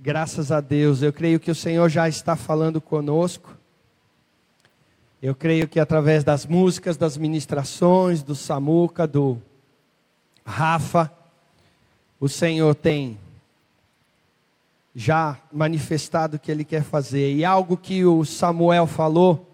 Graças 0.00 0.52
a 0.52 0.60
Deus, 0.60 1.02
eu 1.02 1.12
creio 1.12 1.40
que 1.40 1.50
o 1.50 1.54
Senhor 1.56 1.88
já 1.88 2.08
está 2.08 2.36
falando 2.36 2.80
conosco. 2.80 3.56
Eu 5.20 5.34
creio 5.34 5.66
que 5.66 5.80
através 5.80 6.22
das 6.22 6.46
músicas, 6.46 6.96
das 6.96 7.16
ministrações, 7.16 8.22
do 8.22 8.36
Samuca, 8.36 9.08
do 9.08 9.42
Rafa, 10.46 11.10
o 12.20 12.28
Senhor 12.28 12.76
tem 12.76 13.18
já 14.94 15.36
manifestado 15.52 16.36
o 16.36 16.38
que 16.38 16.52
Ele 16.52 16.64
quer 16.64 16.84
fazer. 16.84 17.34
E 17.34 17.44
algo 17.44 17.76
que 17.76 18.04
o 18.04 18.24
Samuel 18.24 18.86
falou 18.86 19.52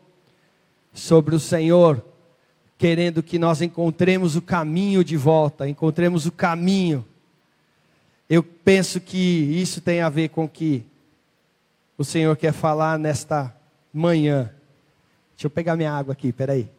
sobre 0.93 1.35
o 1.35 1.41
Senhor 1.41 2.05
querendo 2.77 3.23
que 3.23 3.39
nós 3.39 3.63
encontremos 3.63 4.37
o 4.37 4.43
caminho 4.43 5.03
de 5.03 5.17
volta, 5.17 5.67
encontremos 5.67 6.27
o 6.27 6.33
caminho 6.33 7.03
eu 8.29 8.43
penso 8.43 9.01
que 9.01 9.17
isso 9.17 9.81
tem 9.81 10.01
a 10.01 10.09
ver 10.09 10.31
com 10.31 10.45
o 10.45 10.49
que 10.49 10.85
o 11.97 12.05
Senhor 12.05 12.37
quer 12.37 12.53
falar 12.53 12.99
nesta 12.99 13.55
manhã. 13.93 14.53
Deixa 15.35 15.47
eu 15.47 15.51
pegar 15.51 15.77
minha 15.77 15.93
água 15.93 16.13
aqui, 16.13 16.33
peraí. 16.33 16.71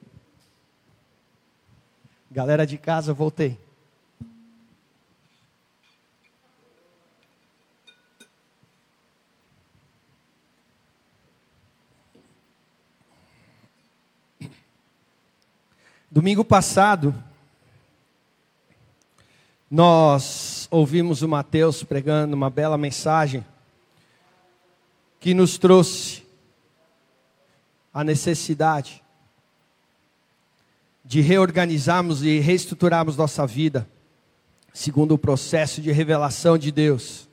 Galera 2.31 2.65
de 2.65 2.77
casa, 2.77 3.13
voltei. 3.13 3.57
Domingo 16.09 16.45
passado, 16.45 17.13
nós 19.69 20.67
ouvimos 20.69 21.21
o 21.21 21.27
Mateus 21.27 21.83
pregando 21.83 22.35
uma 22.35 22.49
bela 22.49 22.77
mensagem 22.77 23.43
que 25.19 25.33
nos 25.33 25.57
trouxe 25.57 26.23
a 27.93 28.03
necessidade 28.03 29.03
de 31.03 31.21
reorganizarmos 31.21 32.23
e 32.23 32.39
reestruturarmos 32.39 33.17
nossa 33.17 33.45
vida 33.45 33.87
segundo 34.73 35.13
o 35.13 35.17
processo 35.17 35.81
de 35.81 35.91
revelação 35.91 36.57
de 36.57 36.69
Deus. 36.69 37.29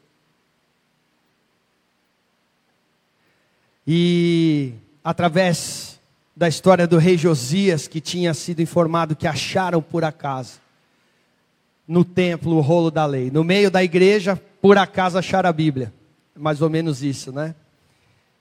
E 3.86 4.72
através 5.02 6.00
da 6.36 6.48
história 6.48 6.86
do 6.86 6.98
rei 6.98 7.18
Josias, 7.18 7.88
que 7.88 8.00
tinha 8.00 8.32
sido 8.32 8.62
informado 8.62 9.16
que 9.16 9.26
acharam 9.26 9.82
por 9.82 10.04
acaso 10.04 10.62
no 11.86 12.04
templo 12.04 12.56
o 12.56 12.60
rolo 12.60 12.90
da 12.90 13.04
lei. 13.06 13.30
No 13.30 13.44
meio 13.44 13.70
da 13.70 13.82
igreja, 13.82 14.40
por 14.60 14.78
acaso 14.78 15.18
acharam 15.18 15.48
a 15.48 15.52
Bíblia. 15.52 15.92
Mais 16.36 16.62
ou 16.62 16.70
menos 16.70 17.02
isso, 17.02 17.32
né? 17.32 17.54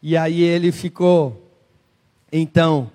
E 0.01 0.15
aí 0.15 0.41
ele 0.41 0.71
ficou, 0.71 1.51
então, 2.31 2.89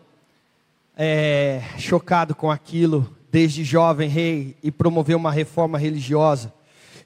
é, 0.96 1.62
chocado 1.78 2.34
com 2.34 2.50
aquilo, 2.50 3.14
desde 3.30 3.62
jovem 3.62 4.08
rei, 4.08 4.56
e 4.62 4.70
promoveu 4.70 5.16
uma 5.16 5.30
reforma 5.30 5.78
religiosa. 5.78 6.52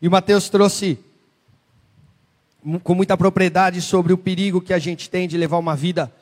E 0.01 0.09
Mateus 0.09 0.49
trouxe 0.49 0.99
com 2.83 2.95
muita 2.95 3.17
propriedade 3.17 3.81
sobre 3.83 4.13
o 4.13 4.19
perigo 4.19 4.61
que 4.61 4.73
a 4.73 4.79
gente 4.79 5.11
tem 5.11 5.27
de 5.27 5.37
levar 5.37 5.59
uma 5.59 5.75
vida 5.75 6.13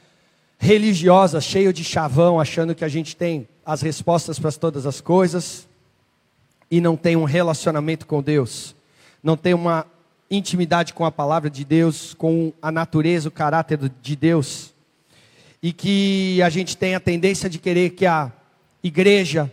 religiosa, 0.59 1.41
cheio 1.41 1.73
de 1.73 1.85
chavão, 1.85 2.41
achando 2.41 2.75
que 2.75 2.85
a 2.85 2.89
gente 2.89 3.15
tem 3.15 3.47
as 3.65 3.81
respostas 3.83 4.39
para 4.39 4.51
todas 4.51 4.87
as 4.87 5.01
coisas 5.01 5.69
e 6.71 6.81
não 6.81 6.97
tem 6.97 7.17
um 7.17 7.25
relacionamento 7.25 8.07
com 8.07 8.23
Deus, 8.23 8.75
não 9.23 9.37
tem 9.37 9.55
uma 9.55 9.87
intimidade 10.31 10.93
com 10.93 11.05
a 11.05 11.11
palavra 11.11 11.49
de 11.49 11.65
Deus, 11.65 12.15
com 12.15 12.53
a 12.61 12.71
natureza, 12.71 13.29
o 13.29 13.33
caráter 13.33 13.79
de 14.03 14.17
Deus, 14.17 14.75
e 15.63 15.73
que 15.73 16.43
a 16.43 16.49
gente 16.51 16.77
tem 16.77 16.95
a 16.95 17.01
tendência 17.01 17.49
de 17.49 17.59
querer 17.59 17.91
que 17.91 18.05
a 18.07 18.31
igreja 18.83 19.51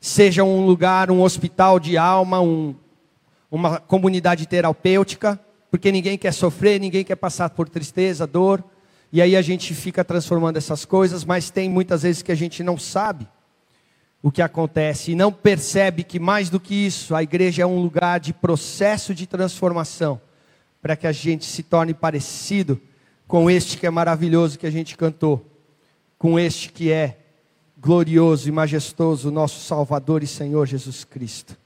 seja 0.00 0.42
um 0.42 0.66
lugar, 0.66 1.10
um 1.10 1.22
hospital 1.22 1.78
de 1.78 1.96
alma, 1.96 2.40
um, 2.40 2.74
uma 3.50 3.78
comunidade 3.78 4.46
terapêutica, 4.46 5.38
porque 5.70 5.92
ninguém 5.92 6.18
quer 6.18 6.32
sofrer, 6.32 6.80
ninguém 6.80 7.04
quer 7.04 7.16
passar 7.16 7.50
por 7.50 7.68
tristeza, 7.68 8.26
dor, 8.26 8.64
e 9.12 9.22
aí 9.22 9.36
a 9.36 9.42
gente 9.42 9.74
fica 9.74 10.04
transformando 10.04 10.56
essas 10.56 10.84
coisas, 10.84 11.24
mas 11.24 11.50
tem 11.50 11.68
muitas 11.68 12.02
vezes 12.02 12.22
que 12.22 12.32
a 12.32 12.36
gente 12.36 12.62
não 12.62 12.76
sabe 12.76 13.26
o 14.22 14.30
que 14.30 14.42
acontece 14.42 15.12
e 15.12 15.14
não 15.14 15.32
percebe 15.32 16.04
que 16.04 16.18
mais 16.18 16.50
do 16.50 16.60
que 16.60 16.74
isso, 16.74 17.14
a 17.14 17.22
igreja 17.22 17.62
é 17.62 17.66
um 17.66 17.80
lugar 17.80 18.20
de 18.20 18.32
processo 18.32 19.14
de 19.14 19.26
transformação, 19.26 20.20
para 20.82 20.96
que 20.96 21.06
a 21.06 21.12
gente 21.12 21.44
se 21.46 21.62
torne 21.62 21.94
parecido 21.94 22.80
com 23.26 23.50
este 23.50 23.78
que 23.78 23.86
é 23.86 23.90
maravilhoso 23.90 24.58
que 24.58 24.66
a 24.66 24.70
gente 24.70 24.96
cantou, 24.96 25.46
com 26.18 26.38
este 26.38 26.70
que 26.70 26.90
é 26.90 27.16
glorioso 27.80 28.48
e 28.48 28.52
majestoso, 28.52 29.30
nosso 29.30 29.60
Salvador 29.60 30.22
e 30.22 30.26
Senhor 30.26 30.66
Jesus 30.66 31.04
Cristo. 31.04 31.56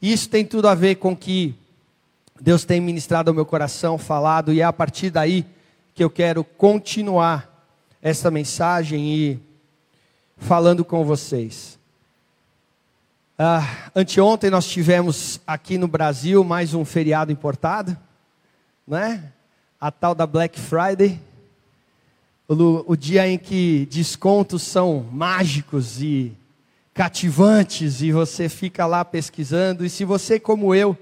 Isso 0.00 0.28
tem 0.28 0.44
tudo 0.44 0.68
a 0.68 0.74
ver 0.74 0.96
com 0.96 1.16
que 1.16 1.54
Deus 2.40 2.64
tem 2.64 2.80
ministrado 2.80 3.30
ao 3.30 3.34
meu 3.34 3.44
coração, 3.44 3.98
falado, 3.98 4.52
e 4.52 4.60
é 4.60 4.64
a 4.64 4.72
partir 4.72 5.10
daí 5.10 5.44
que 5.94 6.04
eu 6.04 6.08
quero 6.08 6.44
continuar 6.44 7.66
essa 8.00 8.30
mensagem 8.30 9.12
e 9.12 9.38
falando 10.36 10.84
com 10.84 11.04
vocês. 11.04 11.79
Ah, 13.42 13.90
anteontem 13.96 14.50
nós 14.50 14.66
tivemos 14.66 15.40
aqui 15.46 15.78
no 15.78 15.88
Brasil 15.88 16.44
mais 16.44 16.74
um 16.74 16.84
feriado 16.84 17.32
importado, 17.32 17.96
né? 18.86 19.32
A 19.80 19.90
tal 19.90 20.14
da 20.14 20.26
Black 20.26 20.60
Friday, 20.60 21.18
o, 22.46 22.92
o 22.92 22.94
dia 22.94 23.26
em 23.26 23.38
que 23.38 23.88
descontos 23.90 24.60
são 24.62 25.08
mágicos 25.10 26.02
e 26.02 26.36
cativantes 26.92 28.02
e 28.02 28.12
você 28.12 28.46
fica 28.46 28.84
lá 28.84 29.06
pesquisando. 29.06 29.86
E 29.86 29.88
se 29.88 30.04
você, 30.04 30.38
como 30.38 30.74
eu, 30.74 30.94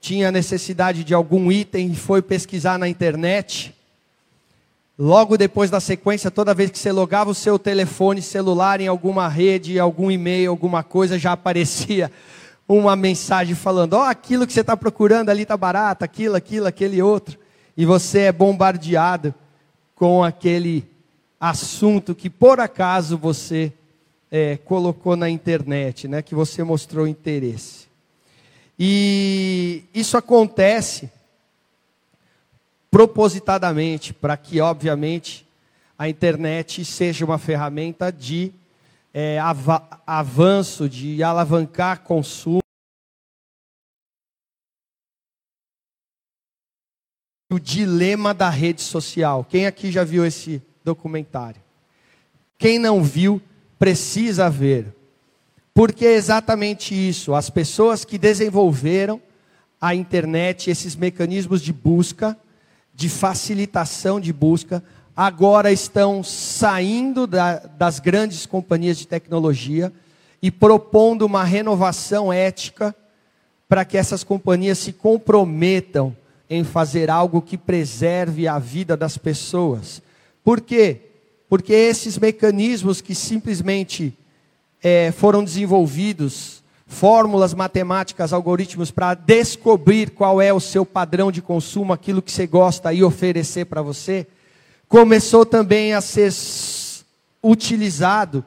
tinha 0.00 0.30
necessidade 0.30 1.02
de 1.02 1.12
algum 1.12 1.50
item 1.50 1.90
e 1.90 1.96
foi 1.96 2.22
pesquisar 2.22 2.78
na 2.78 2.88
internet, 2.88 3.74
Logo 4.96 5.36
depois 5.36 5.70
da 5.70 5.80
sequência, 5.80 6.30
toda 6.30 6.54
vez 6.54 6.70
que 6.70 6.78
você 6.78 6.92
logava 6.92 7.28
o 7.28 7.34
seu 7.34 7.58
telefone 7.58 8.22
celular 8.22 8.80
em 8.80 8.86
alguma 8.86 9.26
rede, 9.26 9.78
algum 9.78 10.08
e-mail, 10.08 10.52
alguma 10.52 10.84
coisa, 10.84 11.18
já 11.18 11.32
aparecia 11.32 12.12
uma 12.68 12.94
mensagem 12.94 13.56
falando: 13.56 13.94
Ó, 13.94 14.00
oh, 14.00 14.04
aquilo 14.04 14.46
que 14.46 14.52
você 14.52 14.60
está 14.60 14.76
procurando 14.76 15.30
ali 15.30 15.42
está 15.42 15.56
barato, 15.56 16.04
aquilo, 16.04 16.36
aquilo, 16.36 16.66
aquele 16.66 17.02
outro. 17.02 17.36
E 17.76 17.84
você 17.84 18.20
é 18.20 18.32
bombardeado 18.32 19.34
com 19.96 20.22
aquele 20.22 20.84
assunto 21.40 22.14
que 22.14 22.30
por 22.30 22.60
acaso 22.60 23.18
você 23.18 23.72
é, 24.30 24.56
colocou 24.58 25.16
na 25.16 25.28
internet, 25.28 26.06
né, 26.06 26.22
que 26.22 26.36
você 26.36 26.62
mostrou 26.62 27.06
interesse. 27.08 27.88
E 28.78 29.82
isso 29.92 30.16
acontece 30.16 31.10
propositadamente, 32.94 34.14
para 34.14 34.36
que, 34.36 34.60
obviamente, 34.60 35.44
a 35.98 36.08
internet 36.08 36.84
seja 36.84 37.24
uma 37.24 37.38
ferramenta 37.38 38.12
de 38.12 38.52
é, 39.12 39.36
av 39.40 39.66
avanço, 40.06 40.88
de 40.88 41.20
alavancar 41.20 42.04
consumo. 42.04 42.60
O 47.52 47.58
dilema 47.58 48.32
da 48.32 48.48
rede 48.48 48.80
social. 48.80 49.44
Quem 49.44 49.66
aqui 49.66 49.90
já 49.90 50.04
viu 50.04 50.24
esse 50.24 50.62
documentário? 50.84 51.60
Quem 52.56 52.78
não 52.78 53.02
viu, 53.02 53.42
precisa 53.76 54.48
ver. 54.48 54.94
Porque 55.74 56.06
é 56.06 56.12
exatamente 56.12 56.94
isso. 56.94 57.34
As 57.34 57.50
pessoas 57.50 58.04
que 58.04 58.18
desenvolveram 58.18 59.20
a 59.80 59.96
internet, 59.96 60.70
esses 60.70 60.94
mecanismos 60.94 61.60
de 61.60 61.72
busca, 61.72 62.38
de 62.94 63.08
facilitação 63.08 64.20
de 64.20 64.32
busca, 64.32 64.82
agora 65.16 65.72
estão 65.72 66.22
saindo 66.22 67.26
da, 67.26 67.58
das 67.58 67.98
grandes 67.98 68.46
companhias 68.46 68.96
de 68.96 69.06
tecnologia 69.06 69.92
e 70.40 70.50
propondo 70.50 71.22
uma 71.22 71.44
renovação 71.44 72.32
ética 72.32 72.94
para 73.68 73.84
que 73.84 73.96
essas 73.96 74.22
companhias 74.22 74.78
se 74.78 74.92
comprometam 74.92 76.14
em 76.48 76.62
fazer 76.62 77.10
algo 77.10 77.40
que 77.40 77.56
preserve 77.56 78.46
a 78.46 78.58
vida 78.58 78.96
das 78.96 79.16
pessoas. 79.16 80.02
Por 80.44 80.60
quê? 80.60 81.00
Porque 81.48 81.72
esses 81.72 82.18
mecanismos 82.18 83.00
que 83.00 83.14
simplesmente 83.14 84.16
é, 84.82 85.12
foram 85.12 85.42
desenvolvidos 85.42 86.63
fórmulas 86.86 87.54
matemáticas, 87.54 88.32
algoritmos 88.32 88.90
para 88.90 89.14
descobrir 89.14 90.10
qual 90.10 90.40
é 90.40 90.52
o 90.52 90.60
seu 90.60 90.84
padrão 90.84 91.32
de 91.32 91.40
consumo, 91.40 91.92
aquilo 91.92 92.22
que 92.22 92.30
você 92.30 92.46
gosta 92.46 92.92
e 92.92 93.02
oferecer 93.02 93.66
para 93.66 93.82
você, 93.82 94.26
começou 94.88 95.46
também 95.46 95.94
a 95.94 96.00
ser 96.00 96.32
utilizado 97.42 98.44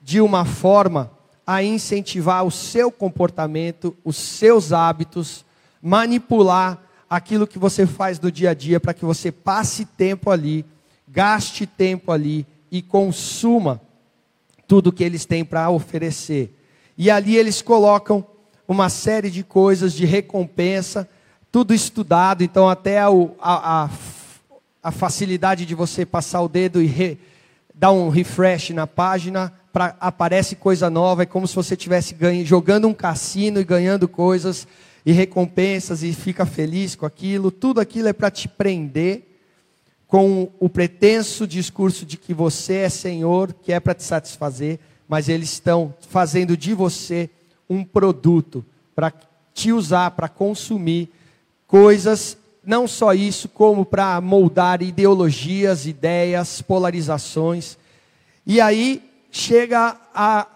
de 0.00 0.20
uma 0.20 0.44
forma 0.44 1.10
a 1.46 1.62
incentivar 1.62 2.44
o 2.44 2.50
seu 2.50 2.92
comportamento, 2.92 3.96
os 4.04 4.16
seus 4.16 4.72
hábitos, 4.72 5.44
manipular 5.82 6.78
aquilo 7.08 7.46
que 7.46 7.58
você 7.58 7.86
faz 7.86 8.18
do 8.18 8.30
dia 8.30 8.50
a 8.50 8.54
dia 8.54 8.78
para 8.78 8.94
que 8.94 9.04
você 9.04 9.32
passe 9.32 9.84
tempo 9.84 10.30
ali, 10.30 10.64
gaste 11.08 11.66
tempo 11.66 12.12
ali 12.12 12.46
e 12.70 12.80
consuma 12.80 13.80
tudo 14.68 14.92
que 14.92 15.02
eles 15.02 15.24
têm 15.24 15.44
para 15.44 15.68
oferecer. 15.70 16.54
E 17.02 17.10
ali 17.10 17.34
eles 17.34 17.62
colocam 17.62 18.22
uma 18.68 18.90
série 18.90 19.30
de 19.30 19.42
coisas 19.42 19.94
de 19.94 20.04
recompensa, 20.04 21.08
tudo 21.50 21.72
estudado, 21.72 22.44
então 22.44 22.68
até 22.68 22.98
a, 22.98 23.08
a, 23.40 23.90
a 24.82 24.92
facilidade 24.92 25.64
de 25.64 25.74
você 25.74 26.04
passar 26.04 26.42
o 26.42 26.48
dedo 26.48 26.82
e 26.82 26.84
re, 26.84 27.16
dar 27.74 27.90
um 27.90 28.10
refresh 28.10 28.68
na 28.72 28.86
página, 28.86 29.50
pra, 29.72 29.96
aparece 29.98 30.56
coisa 30.56 30.90
nova, 30.90 31.22
é 31.22 31.26
como 31.26 31.48
se 31.48 31.56
você 31.56 31.72
estivesse 31.72 32.14
jogando 32.44 32.86
um 32.86 32.92
cassino 32.92 33.58
e 33.58 33.64
ganhando 33.64 34.06
coisas 34.06 34.68
e 35.06 35.10
recompensas 35.10 36.02
e 36.02 36.12
fica 36.12 36.44
feliz 36.44 36.94
com 36.94 37.06
aquilo. 37.06 37.50
Tudo 37.50 37.80
aquilo 37.80 38.08
é 38.08 38.12
para 38.12 38.30
te 38.30 38.46
prender 38.46 39.22
com 40.06 40.50
o 40.60 40.68
pretenso 40.68 41.46
discurso 41.46 42.04
de 42.04 42.18
que 42.18 42.34
você 42.34 42.74
é 42.74 42.88
Senhor, 42.90 43.54
que 43.54 43.72
é 43.72 43.80
para 43.80 43.94
te 43.94 44.02
satisfazer, 44.02 44.78
mas 45.10 45.28
eles 45.28 45.50
estão 45.50 45.92
fazendo 46.08 46.56
de 46.56 46.72
você 46.72 47.28
um 47.68 47.82
produto 47.82 48.64
para 48.94 49.12
te 49.52 49.72
usar, 49.72 50.12
para 50.12 50.28
consumir 50.28 51.10
coisas, 51.66 52.38
não 52.64 52.86
só 52.86 53.12
isso, 53.12 53.48
como 53.48 53.84
para 53.84 54.20
moldar 54.20 54.80
ideologias, 54.82 55.84
ideias, 55.84 56.62
polarizações. 56.62 57.76
E 58.46 58.60
aí 58.60 59.02
chega 59.32 59.96
a 60.14 60.46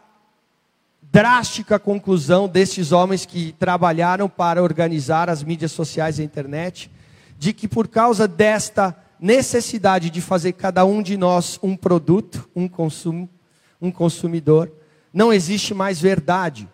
drástica 1.03 1.77
conclusão 1.77 2.47
destes 2.47 2.93
homens 2.93 3.27
que 3.27 3.57
trabalharam 3.59 4.29
para 4.29 4.63
organizar 4.63 5.29
as 5.29 5.43
mídias 5.43 5.73
sociais 5.73 6.21
e 6.21 6.23
a 6.23 6.25
internet, 6.25 6.89
de 7.37 7.53
que 7.53 7.67
por 7.67 7.89
causa 7.89 8.29
desta 8.29 8.97
necessidade 9.19 10.11
de 10.11 10.21
fazer 10.21 10.53
cada 10.53 10.85
um 10.85 11.03
de 11.03 11.17
nós 11.17 11.59
um 11.61 11.77
produto, 11.77 12.49
um 12.55 12.69
consumo, 12.69 13.29
um 13.87 13.91
consumidor, 13.91 14.71
não 15.13 15.33
existe 15.33 15.75
mais 15.75 16.01
verdade. 16.01 16.69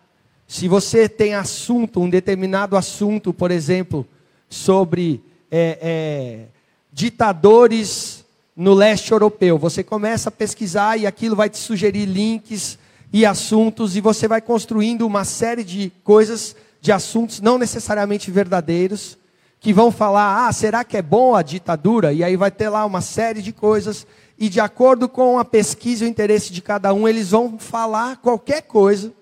Se 0.47 0.67
você 0.67 1.07
tem 1.07 1.33
assunto, 1.33 2.01
um 2.01 2.09
determinado 2.09 2.75
assunto, 2.75 3.33
por 3.33 3.51
exemplo, 3.51 4.05
sobre 4.49 5.21
é, 5.49 5.77
é, 5.81 6.45
ditadores 6.91 8.25
no 8.55 8.73
leste 8.73 9.11
europeu, 9.11 9.57
você 9.57 9.83
começa 9.83 10.29
a 10.29 10.31
pesquisar 10.31 10.97
e 10.97 11.05
aquilo 11.05 11.35
vai 11.35 11.49
te 11.49 11.57
sugerir 11.57 12.05
links 12.05 12.77
e 13.13 13.25
assuntos, 13.25 13.95
e 13.95 14.01
você 14.01 14.27
vai 14.27 14.41
construindo 14.41 15.05
uma 15.05 15.25
série 15.25 15.63
de 15.63 15.91
coisas, 16.03 16.55
de 16.79 16.91
assuntos 16.91 17.41
não 17.41 17.57
necessariamente 17.57 18.31
verdadeiros, 18.31 19.17
que 19.59 19.73
vão 19.73 19.91
falar: 19.91 20.47
ah, 20.47 20.51
será 20.53 20.83
que 20.83 20.97
é 20.97 21.01
bom 21.01 21.35
a 21.35 21.41
ditadura? 21.41 22.13
E 22.13 22.23
aí 22.23 22.37
vai 22.37 22.51
ter 22.51 22.69
lá 22.69 22.85
uma 22.85 23.01
série 23.01 23.41
de 23.41 23.51
coisas, 23.51 24.07
e 24.41 24.49
de 24.49 24.59
acordo 24.59 25.07
com 25.07 25.37
a 25.37 25.45
pesquisa 25.45 26.03
e 26.03 26.07
o 26.07 26.09
interesse 26.09 26.51
de 26.51 26.63
cada 26.63 26.91
um, 26.91 27.07
eles 27.07 27.29
vão 27.29 27.59
falar 27.59 28.17
qualquer 28.17 28.63
coisa 28.63 29.13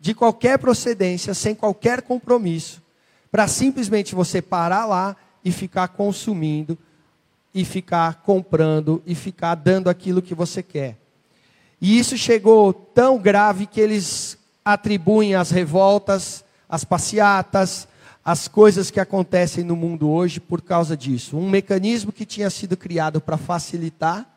de 0.00 0.12
qualquer 0.12 0.58
procedência, 0.58 1.32
sem 1.34 1.54
qualquer 1.54 2.02
compromisso, 2.02 2.82
para 3.30 3.46
simplesmente 3.46 4.12
você 4.12 4.42
parar 4.42 4.86
lá 4.86 5.14
e 5.44 5.52
ficar 5.52 5.86
consumindo, 5.86 6.76
e 7.54 7.64
ficar 7.64 8.22
comprando, 8.22 9.00
e 9.06 9.14
ficar 9.14 9.54
dando 9.54 9.88
aquilo 9.88 10.20
que 10.20 10.34
você 10.34 10.64
quer. 10.64 10.96
E 11.80 11.96
isso 11.96 12.18
chegou 12.18 12.72
tão 12.72 13.16
grave 13.16 13.66
que 13.66 13.80
eles 13.80 14.36
atribuem 14.64 15.36
as 15.36 15.52
revoltas, 15.52 16.44
as 16.68 16.82
passeatas, 16.82 17.86
as 18.26 18.48
coisas 18.48 18.90
que 18.90 18.98
acontecem 18.98 19.62
no 19.62 19.76
mundo 19.76 20.10
hoje 20.10 20.40
por 20.40 20.60
causa 20.60 20.96
disso. 20.96 21.36
Um 21.36 21.48
mecanismo 21.48 22.10
que 22.10 22.26
tinha 22.26 22.50
sido 22.50 22.76
criado 22.76 23.20
para 23.20 23.36
facilitar 23.36 24.28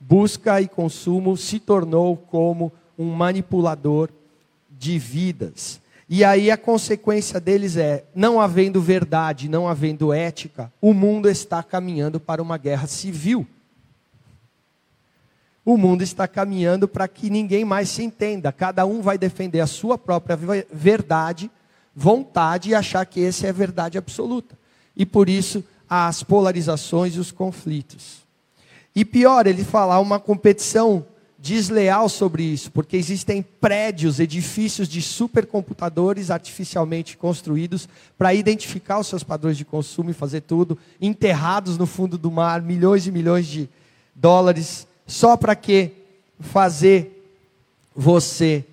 busca 0.00 0.60
e 0.60 0.66
consumo 0.66 1.36
se 1.36 1.60
tornou 1.60 2.16
como 2.16 2.72
um 2.98 3.14
manipulador 3.14 4.10
de 4.68 4.98
vidas. 4.98 5.80
E 6.08 6.24
aí 6.24 6.50
a 6.50 6.56
consequência 6.56 7.38
deles 7.38 7.76
é: 7.76 8.04
não 8.16 8.40
havendo 8.40 8.82
verdade, 8.82 9.48
não 9.48 9.68
havendo 9.68 10.12
ética, 10.12 10.72
o 10.80 10.92
mundo 10.92 11.30
está 11.30 11.62
caminhando 11.62 12.18
para 12.18 12.42
uma 12.42 12.58
guerra 12.58 12.88
civil. 12.88 13.46
O 15.64 15.76
mundo 15.76 16.02
está 16.02 16.26
caminhando 16.26 16.88
para 16.88 17.06
que 17.06 17.30
ninguém 17.30 17.64
mais 17.64 17.90
se 17.90 18.02
entenda, 18.02 18.50
cada 18.50 18.84
um 18.84 19.00
vai 19.00 19.16
defender 19.16 19.60
a 19.60 19.68
sua 19.68 19.96
própria 19.96 20.36
verdade, 20.72 21.48
vontade 21.94 22.70
e 22.70 22.74
achar 22.74 23.04
que 23.04 23.22
essa 23.22 23.46
é 23.46 23.50
a 23.50 23.52
verdade 23.52 23.98
absoluta. 23.98 24.58
E 24.96 25.04
por 25.04 25.28
isso 25.28 25.64
as 25.88 26.22
polarizações 26.22 27.14
e 27.14 27.18
os 27.18 27.30
conflitos. 27.30 28.22
E 28.94 29.04
pior, 29.04 29.46
ele 29.46 29.64
falar 29.64 30.00
uma 30.00 30.18
competição 30.18 31.04
desleal 31.38 32.08
sobre 32.08 32.44
isso, 32.44 32.70
porque 32.70 32.96
existem 32.96 33.42
prédios, 33.42 34.20
edifícios 34.20 34.88
de 34.88 35.02
supercomputadores 35.02 36.30
artificialmente 36.30 37.16
construídos 37.16 37.88
para 38.16 38.32
identificar 38.32 39.00
os 39.00 39.08
seus 39.08 39.24
padrões 39.24 39.56
de 39.56 39.64
consumo 39.64 40.10
e 40.10 40.14
fazer 40.14 40.42
tudo, 40.42 40.78
enterrados 41.00 41.76
no 41.76 41.84
fundo 41.84 42.16
do 42.16 42.30
mar, 42.30 42.62
milhões 42.62 43.08
e 43.08 43.10
milhões 43.10 43.48
de 43.48 43.68
dólares, 44.14 44.86
só 45.04 45.36
para 45.36 45.56
que 45.56 45.90
fazer 46.38 47.22
você 47.94 48.64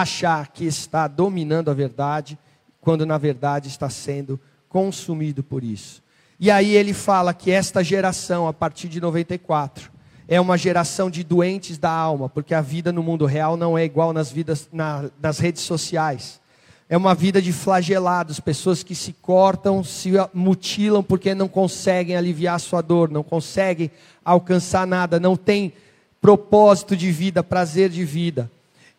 achar 0.00 0.48
que 0.48 0.64
está 0.64 1.06
dominando 1.06 1.70
a 1.70 1.74
verdade, 1.74 2.36
quando 2.80 3.06
na 3.06 3.16
verdade 3.16 3.68
está 3.68 3.88
sendo 3.88 4.40
consumido 4.68 5.40
por 5.40 5.62
isso. 5.62 6.02
E 6.40 6.50
aí 6.50 6.74
ele 6.74 6.92
fala 6.92 7.32
que 7.32 7.52
esta 7.52 7.80
geração, 7.84 8.48
a 8.48 8.52
partir 8.52 8.88
de 8.88 9.00
94, 9.00 9.92
é 10.26 10.40
uma 10.40 10.58
geração 10.58 11.08
de 11.08 11.22
doentes 11.22 11.78
da 11.78 11.92
alma, 11.92 12.28
porque 12.28 12.54
a 12.54 12.60
vida 12.60 12.90
no 12.90 13.04
mundo 13.04 13.24
real 13.24 13.56
não 13.56 13.78
é 13.78 13.84
igual 13.84 14.12
nas 14.12 14.32
vidas 14.32 14.68
na, 14.72 15.08
nas 15.22 15.38
redes 15.38 15.62
sociais. 15.62 16.40
É 16.88 16.96
uma 16.96 17.14
vida 17.14 17.40
de 17.40 17.52
flagelados, 17.52 18.40
pessoas 18.40 18.82
que 18.82 18.96
se 18.96 19.12
cortam, 19.12 19.84
se 19.84 20.10
mutilam 20.34 21.04
porque 21.04 21.36
não 21.36 21.46
conseguem 21.46 22.16
aliviar 22.16 22.58
sua 22.58 22.82
dor, 22.82 23.12
não 23.12 23.22
conseguem 23.22 23.92
alcançar 24.24 24.88
nada, 24.88 25.20
não 25.20 25.36
têm 25.36 25.72
propósito 26.20 26.96
de 26.96 27.12
vida, 27.12 27.44
prazer 27.44 27.90
de 27.90 28.04
vida. 28.04 28.50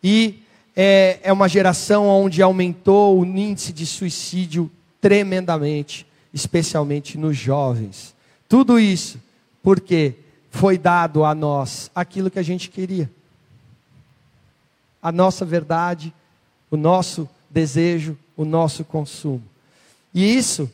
E 0.02 0.45
é, 0.76 1.18
é 1.22 1.32
uma 1.32 1.48
geração 1.48 2.06
onde 2.06 2.42
aumentou 2.42 3.18
o 3.18 3.24
índice 3.24 3.72
de 3.72 3.86
suicídio 3.86 4.70
tremendamente, 5.00 6.06
especialmente 6.34 7.16
nos 7.16 7.36
jovens. 7.36 8.14
Tudo 8.46 8.78
isso 8.78 9.18
porque 9.62 10.14
foi 10.50 10.76
dado 10.76 11.24
a 11.24 11.34
nós 11.34 11.90
aquilo 11.94 12.30
que 12.30 12.38
a 12.38 12.42
gente 12.42 12.68
queria. 12.68 13.10
A 15.02 15.10
nossa 15.10 15.44
verdade, 15.44 16.12
o 16.70 16.76
nosso 16.76 17.28
desejo, 17.48 18.16
o 18.36 18.44
nosso 18.44 18.84
consumo. 18.84 19.42
E 20.12 20.36
isso 20.36 20.70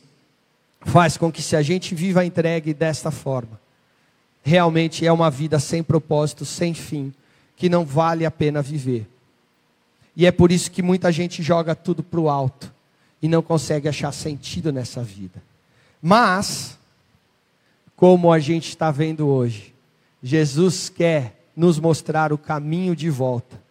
faz 0.81 1.15
com 1.15 1.31
que 1.31 1.41
se 1.41 1.55
a 1.55 1.61
gente 1.61 1.95
viva 1.95 2.25
entregue 2.25 2.73
desta 2.73 3.09
forma, 3.09 3.59
realmente 4.43 5.05
é 5.05 5.11
uma 5.11 5.31
vida 5.31 5.59
sem 5.59 5.81
propósito, 5.81 6.45
sem 6.45 6.73
fim, 6.73 7.13
que 7.55 7.69
não 7.69 7.85
vale 7.85 8.25
a 8.25 8.31
pena 8.31 8.61
viver. 8.61 9.07
E 10.15 10.25
é 10.25 10.31
por 10.31 10.51
isso 10.51 10.69
que 10.71 10.81
muita 10.81 11.11
gente 11.11 11.41
joga 11.41 11.73
tudo 11.73 12.03
para 12.03 12.19
o 12.19 12.29
alto 12.29 12.71
e 13.21 13.27
não 13.27 13.41
consegue 13.41 13.87
achar 13.87 14.11
sentido 14.11 14.71
nessa 14.71 15.01
vida. 15.01 15.41
Mas, 16.01 16.77
como 17.95 18.31
a 18.31 18.39
gente 18.39 18.69
está 18.69 18.91
vendo 18.91 19.27
hoje, 19.27 19.73
Jesus 20.21 20.89
quer 20.89 21.41
nos 21.55 21.79
mostrar 21.79 22.33
o 22.33 22.37
caminho 22.37 22.95
de 22.95 23.09
volta 23.09 23.61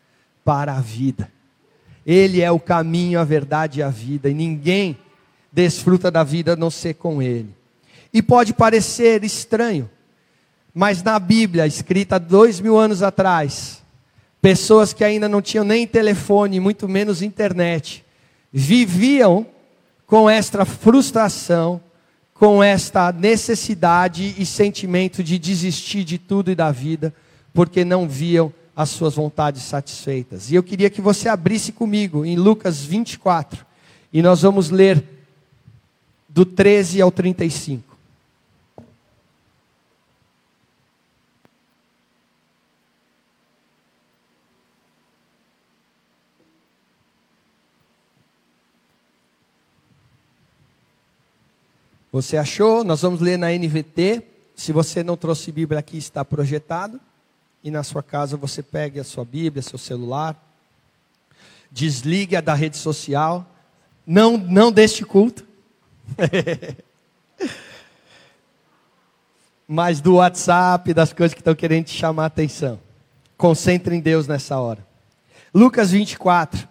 para 0.44 0.74
a 0.74 0.80
vida. 0.80 1.30
Ele 2.04 2.40
é 2.40 2.50
o 2.50 2.58
caminho, 2.58 3.20
a 3.20 3.24
verdade 3.24 3.80
e 3.80 3.82
a 3.82 3.88
vida, 3.88 4.28
e 4.28 4.34
ninguém 4.34 4.98
desfruta 5.52 6.10
da 6.10 6.24
vida 6.24 6.54
a 6.54 6.56
não 6.56 6.70
ser 6.70 6.94
com 6.94 7.22
Ele. 7.22 7.54
E 8.12 8.22
pode 8.22 8.52
parecer 8.52 9.22
estranho, 9.24 9.88
mas 10.74 11.02
na 11.02 11.18
Bíblia, 11.18 11.66
escrita 11.66 12.18
dois 12.18 12.58
mil 12.58 12.78
anos 12.78 13.02
atrás, 13.02 13.81
pessoas 14.42 14.92
que 14.92 15.04
ainda 15.04 15.28
não 15.28 15.40
tinham 15.40 15.64
nem 15.64 15.86
telefone, 15.86 16.58
muito 16.58 16.88
menos 16.88 17.22
internet, 17.22 18.04
viviam 18.52 19.46
com 20.04 20.28
esta 20.28 20.64
frustração, 20.64 21.80
com 22.34 22.62
esta 22.62 23.12
necessidade 23.12 24.34
e 24.36 24.44
sentimento 24.44 25.22
de 25.22 25.38
desistir 25.38 26.02
de 26.02 26.18
tudo 26.18 26.50
e 26.50 26.56
da 26.56 26.72
vida, 26.72 27.14
porque 27.54 27.84
não 27.84 28.08
viam 28.08 28.52
as 28.74 28.90
suas 28.90 29.14
vontades 29.14 29.62
satisfeitas. 29.62 30.50
E 30.50 30.56
eu 30.56 30.62
queria 30.62 30.90
que 30.90 31.00
você 31.00 31.28
abrisse 31.28 31.70
comigo 31.70 32.24
em 32.24 32.34
Lucas 32.34 32.82
24, 32.82 33.64
e 34.12 34.20
nós 34.20 34.42
vamos 34.42 34.70
ler 34.70 35.04
do 36.28 36.44
13 36.44 37.00
ao 37.00 37.12
35. 37.12 37.91
Você 52.12 52.36
achou? 52.36 52.84
Nós 52.84 53.00
vamos 53.00 53.22
ler 53.22 53.38
na 53.38 53.48
NVT. 53.48 54.22
Se 54.54 54.70
você 54.70 55.02
não 55.02 55.16
trouxe 55.16 55.50
Bíblia 55.50 55.80
aqui, 55.80 55.96
está 55.96 56.22
projetado. 56.22 57.00
E 57.64 57.70
na 57.70 57.82
sua 57.82 58.02
casa 58.02 58.36
você 58.36 58.62
pegue 58.62 59.00
a 59.00 59.04
sua 59.04 59.24
Bíblia, 59.24 59.62
seu 59.62 59.78
celular. 59.78 60.36
Desligue 61.70 62.36
a 62.36 62.42
da 62.42 62.52
rede 62.52 62.76
social. 62.76 63.46
Não, 64.06 64.36
não 64.36 64.70
deste 64.70 65.06
culto. 65.06 65.46
Mas 69.66 70.02
do 70.02 70.16
WhatsApp, 70.16 70.92
das 70.92 71.14
coisas 71.14 71.32
que 71.32 71.40
estão 71.40 71.54
querendo 71.54 71.86
te 71.86 71.96
chamar 71.96 72.24
a 72.24 72.26
atenção. 72.26 72.78
Concentre 73.38 73.96
em 73.96 74.00
Deus 74.00 74.26
nessa 74.26 74.58
hora. 74.58 74.86
Lucas 75.54 75.92
24, 75.92 76.68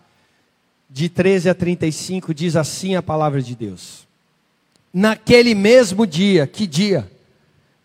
de 0.87 1.09
13 1.09 1.49
a 1.49 1.55
35, 1.55 2.31
diz 2.31 2.55
assim 2.55 2.95
a 2.95 3.01
palavra 3.01 3.41
de 3.41 3.55
Deus. 3.55 4.10
Naquele 4.93 5.55
mesmo 5.55 6.05
dia, 6.05 6.45
que 6.45 6.67
dia? 6.67 7.09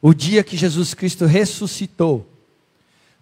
O 0.03 0.13
dia 0.13 0.43
que 0.43 0.57
Jesus 0.57 0.95
Cristo 0.95 1.25
ressuscitou. 1.25 2.27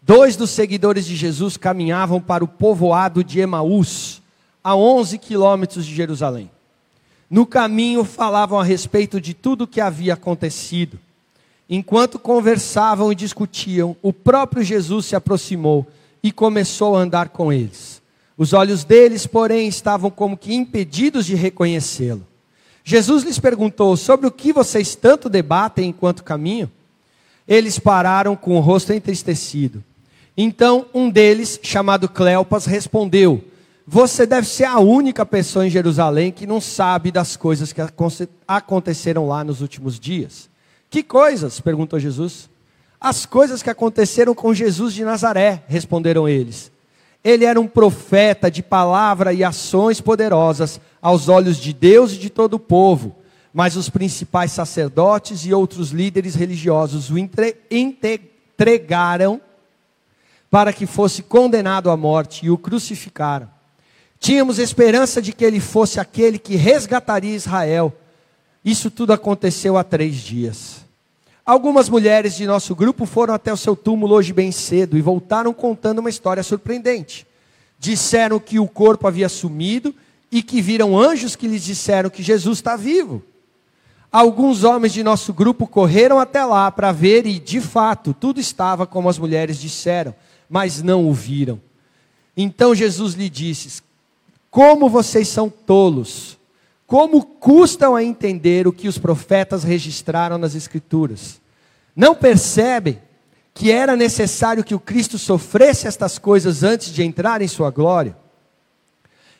Dois 0.02 0.36
dos 0.36 0.50
seguidores 0.50 1.06
de 1.06 1.16
Jesus 1.16 1.56
caminhavam 1.56 2.20
para 2.20 2.44
o 2.44 2.48
povoado 2.48 3.24
de 3.24 3.40
Emaús, 3.40 4.20
a 4.62 4.74
11 4.76 5.18
quilômetros 5.18 5.86
de 5.86 5.94
Jerusalém. 5.94 6.50
No 7.30 7.46
caminho 7.46 8.04
falavam 8.04 8.58
a 8.58 8.64
respeito 8.64 9.20
de 9.20 9.34
tudo 9.34 9.64
o 9.64 9.66
que 9.66 9.80
havia 9.80 10.14
acontecido. 10.14 10.98
Enquanto 11.68 12.18
conversavam 12.18 13.10
e 13.10 13.14
discutiam, 13.14 13.96
o 14.02 14.12
próprio 14.12 14.62
Jesus 14.62 15.06
se 15.06 15.16
aproximou 15.16 15.86
e 16.22 16.30
começou 16.30 16.96
a 16.96 17.00
andar 17.00 17.30
com 17.30 17.52
eles. 17.52 18.02
Os 18.36 18.52
olhos 18.52 18.84
deles, 18.84 19.26
porém, 19.26 19.68
estavam 19.68 20.10
como 20.10 20.36
que 20.36 20.54
impedidos 20.54 21.24
de 21.24 21.34
reconhecê-lo. 21.34 22.26
Jesus 22.84 23.24
lhes 23.24 23.38
perguntou: 23.38 23.96
Sobre 23.96 24.26
o 24.26 24.30
que 24.30 24.52
vocês 24.52 24.94
tanto 24.94 25.30
debatem 25.30 25.88
enquanto 25.88 26.22
caminham? 26.22 26.70
Eles 27.48 27.78
pararam 27.78 28.36
com 28.36 28.56
o 28.56 28.60
rosto 28.60 28.92
entristecido. 28.92 29.82
Então 30.36 30.86
um 30.92 31.08
deles, 31.08 31.58
chamado 31.62 32.08
Cleopas, 32.08 32.66
respondeu: 32.66 33.42
Você 33.86 34.26
deve 34.26 34.46
ser 34.46 34.64
a 34.64 34.78
única 34.78 35.24
pessoa 35.24 35.66
em 35.66 35.70
Jerusalém 35.70 36.30
que 36.30 36.46
não 36.46 36.60
sabe 36.60 37.10
das 37.10 37.36
coisas 37.36 37.72
que 37.72 37.80
aconteceram 38.46 39.26
lá 39.26 39.42
nos 39.42 39.62
últimos 39.62 39.98
dias. 39.98 40.50
Que 40.90 41.02
coisas? 41.02 41.60
perguntou 41.60 41.98
Jesus. 41.98 42.50
As 43.00 43.26
coisas 43.26 43.62
que 43.62 43.70
aconteceram 43.70 44.34
com 44.34 44.54
Jesus 44.54 44.94
de 44.94 45.04
Nazaré, 45.04 45.62
responderam 45.66 46.28
eles. 46.28 46.70
Ele 47.24 47.46
era 47.46 47.58
um 47.58 47.66
profeta 47.66 48.50
de 48.50 48.62
palavra 48.62 49.32
e 49.32 49.42
ações 49.42 50.00
poderosas 50.00 50.78
aos 51.00 51.28
olhos 51.28 51.56
de 51.56 51.72
Deus 51.72 52.12
e 52.12 52.18
de 52.18 52.28
todo 52.28 52.54
o 52.54 52.60
povo. 52.60 53.16
Mas 53.52 53.76
os 53.76 53.88
principais 53.88 54.52
sacerdotes 54.52 55.46
e 55.46 55.54
outros 55.54 55.90
líderes 55.90 56.34
religiosos 56.34 57.10
o 57.10 57.16
entregaram 57.70 59.40
para 60.50 60.72
que 60.72 60.86
fosse 60.86 61.22
condenado 61.22 61.90
à 61.90 61.96
morte 61.96 62.46
e 62.46 62.50
o 62.50 62.58
crucificaram. 62.58 63.48
Tínhamos 64.20 64.58
esperança 64.58 65.20
de 65.20 65.32
que 65.32 65.44
ele 65.44 65.60
fosse 65.60 66.00
aquele 66.00 66.38
que 66.38 66.56
resgataria 66.56 67.34
Israel. 67.34 67.92
Isso 68.64 68.90
tudo 68.90 69.12
aconteceu 69.12 69.76
há 69.76 69.84
três 69.84 70.16
dias. 70.16 70.73
Algumas 71.46 71.90
mulheres 71.90 72.34
de 72.34 72.46
nosso 72.46 72.74
grupo 72.74 73.04
foram 73.04 73.34
até 73.34 73.52
o 73.52 73.56
seu 73.56 73.76
túmulo 73.76 74.14
hoje 74.14 74.32
bem 74.32 74.50
cedo 74.50 74.96
e 74.96 75.02
voltaram 75.02 75.52
contando 75.52 75.98
uma 75.98 76.08
história 76.08 76.42
surpreendente. 76.42 77.26
Disseram 77.78 78.40
que 78.40 78.58
o 78.58 78.66
corpo 78.66 79.06
havia 79.06 79.28
sumido 79.28 79.94
e 80.32 80.42
que 80.42 80.62
viram 80.62 80.98
anjos 80.98 81.36
que 81.36 81.46
lhes 81.46 81.62
disseram 81.62 82.08
que 82.08 82.22
Jesus 82.22 82.58
está 82.58 82.76
vivo. 82.76 83.22
Alguns 84.10 84.64
homens 84.64 84.94
de 84.94 85.02
nosso 85.02 85.34
grupo 85.34 85.66
correram 85.66 86.18
até 86.18 86.42
lá 86.44 86.70
para 86.70 86.92
ver 86.92 87.26
e, 87.26 87.38
de 87.38 87.60
fato, 87.60 88.14
tudo 88.14 88.40
estava 88.40 88.86
como 88.86 89.08
as 89.08 89.18
mulheres 89.18 89.58
disseram, 89.58 90.14
mas 90.48 90.82
não 90.82 91.06
o 91.06 91.12
viram. 91.12 91.60
Então 92.34 92.74
Jesus 92.74 93.14
lhe 93.14 93.28
disse: 93.28 93.82
Como 94.50 94.88
vocês 94.88 95.28
são 95.28 95.50
tolos! 95.50 96.38
Como 96.86 97.24
custam 97.24 97.96
a 97.96 98.04
entender 98.04 98.66
o 98.66 98.72
que 98.72 98.88
os 98.88 98.98
profetas 98.98 99.64
registraram 99.64 100.36
nas 100.36 100.54
Escrituras? 100.54 101.40
Não 101.96 102.14
percebem 102.14 103.00
que 103.54 103.70
era 103.70 103.96
necessário 103.96 104.64
que 104.64 104.74
o 104.74 104.80
Cristo 104.80 105.18
sofresse 105.18 105.86
estas 105.86 106.18
coisas 106.18 106.62
antes 106.62 106.92
de 106.92 107.02
entrar 107.02 107.40
em 107.40 107.48
sua 107.48 107.70
glória? 107.70 108.16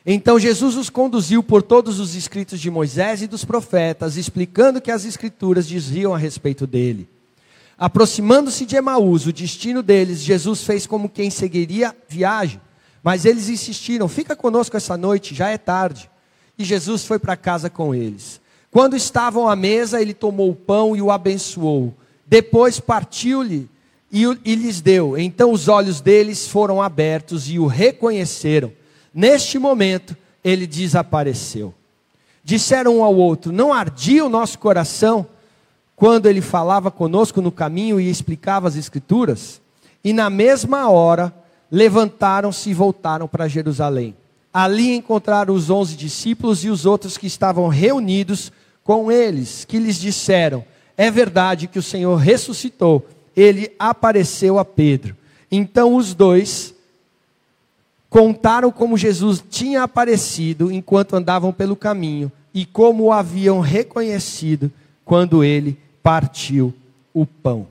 Então 0.05 0.39
Jesus 0.39 0.75
os 0.75 0.89
conduziu 0.89 1.43
por 1.43 1.61
todos 1.61 1.99
os 1.99 2.15
escritos 2.15 2.59
de 2.59 2.71
Moisés 2.71 3.21
e 3.21 3.27
dos 3.27 3.45
profetas, 3.45 4.17
explicando 4.17 4.81
que 4.81 4.91
as 4.91 5.05
Escrituras 5.05 5.67
diziam 5.67 6.15
a 6.15 6.17
respeito 6.17 6.65
dele. 6.65 7.07
Aproximando-se 7.77 8.65
de 8.65 8.75
Emaús, 8.75 9.27
o 9.27 9.33
destino 9.33 9.83
deles, 9.83 10.21
Jesus 10.21 10.63
fez 10.63 10.87
como 10.87 11.09
quem 11.09 11.29
seguiria 11.29 11.95
viagem, 12.07 12.61
mas 13.03 13.25
eles 13.25 13.49
insistiram: 13.49 14.07
fica 14.07 14.35
conosco 14.35 14.77
essa 14.77 14.95
noite, 14.95 15.35
já 15.35 15.49
é 15.49 15.57
tarde 15.57 16.09
e 16.57 16.63
Jesus 16.63 17.05
foi 17.05 17.19
para 17.19 17.35
casa 17.35 17.69
com 17.69 17.93
eles. 17.93 18.39
Quando 18.71 18.95
estavam 18.95 19.47
à 19.47 19.55
mesa, 19.55 20.01
ele 20.01 20.13
tomou 20.13 20.49
o 20.49 20.55
pão 20.55 20.95
e 20.95 21.01
o 21.01 21.11
abençoou. 21.11 21.93
Depois 22.25 22.79
partiu-lhe 22.79 23.69
e, 24.11 24.23
e 24.43 24.55
lhes 24.55 24.81
deu. 24.81 25.17
Então 25.17 25.51
os 25.51 25.67
olhos 25.67 26.01
deles 26.01 26.47
foram 26.47 26.81
abertos 26.81 27.49
e 27.49 27.59
o 27.59 27.67
reconheceram. 27.67 28.71
Neste 29.13 29.57
momento, 29.57 30.15
ele 30.43 30.67
desapareceu. 30.67 31.73
Disseram 32.43 32.97
um 32.97 33.03
ao 33.03 33.15
outro: 33.15 33.51
Não 33.51 33.73
ardia 33.73 34.25
o 34.25 34.29
nosso 34.29 34.59
coração 34.59 35.25
quando 35.95 36.27
ele 36.27 36.41
falava 36.41 36.91
conosco 36.91 37.41
no 37.41 37.51
caminho 37.51 37.99
e 37.99 38.09
explicava 38.09 38.67
as 38.67 38.75
Escrituras? 38.75 39.61
E 40.03 40.13
na 40.13 40.29
mesma 40.29 40.89
hora, 40.89 41.33
levantaram-se 41.71 42.69
e 42.69 42.73
voltaram 42.73 43.27
para 43.27 43.47
Jerusalém. 43.47 44.15
Ali 44.57 44.95
encontraram 44.95 45.53
os 45.53 45.69
onze 45.69 45.97
discípulos 45.97 46.63
e 46.63 46.69
os 46.69 46.85
outros 46.85 47.17
que 47.17 47.27
estavam 47.27 47.67
reunidos 47.67 48.53
com 48.85 49.11
eles, 49.11 49.65
que 49.65 49.77
lhes 49.77 49.99
disseram: 49.99 50.63
É 50.95 51.11
verdade 51.11 51.67
que 51.67 51.77
o 51.77 51.83
Senhor 51.83 52.15
ressuscitou. 52.15 53.05
Ele 53.35 53.73
apareceu 53.77 54.57
a 54.57 54.63
Pedro. 54.63 55.13
Então 55.51 55.93
os 55.97 56.13
dois 56.13 56.73
contaram 58.09 58.71
como 58.71 58.97
Jesus 58.97 59.43
tinha 59.49 59.83
aparecido 59.83 60.71
enquanto 60.71 61.17
andavam 61.17 61.51
pelo 61.51 61.75
caminho 61.75 62.31
e 62.53 62.65
como 62.65 63.03
o 63.03 63.11
haviam 63.11 63.59
reconhecido 63.59 64.71
quando 65.03 65.43
ele 65.43 65.77
partiu 66.01 66.73
o 67.13 67.25
pão. 67.25 67.67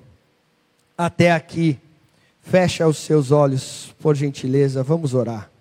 Até 0.99 1.33
aqui, 1.33 1.79
fecha 2.43 2.87
os 2.87 2.99
seus 2.99 3.31
olhos, 3.31 3.95
por 3.99 4.15
gentileza, 4.15 4.83
vamos 4.83 5.15
orar. 5.15 5.54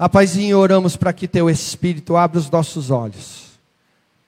Apaizinho, 0.00 0.56
oramos 0.56 0.96
para 0.96 1.12
que 1.12 1.28
teu 1.28 1.50
Espírito 1.50 2.16
abra 2.16 2.38
os 2.38 2.48
nossos 2.48 2.90
olhos, 2.90 3.50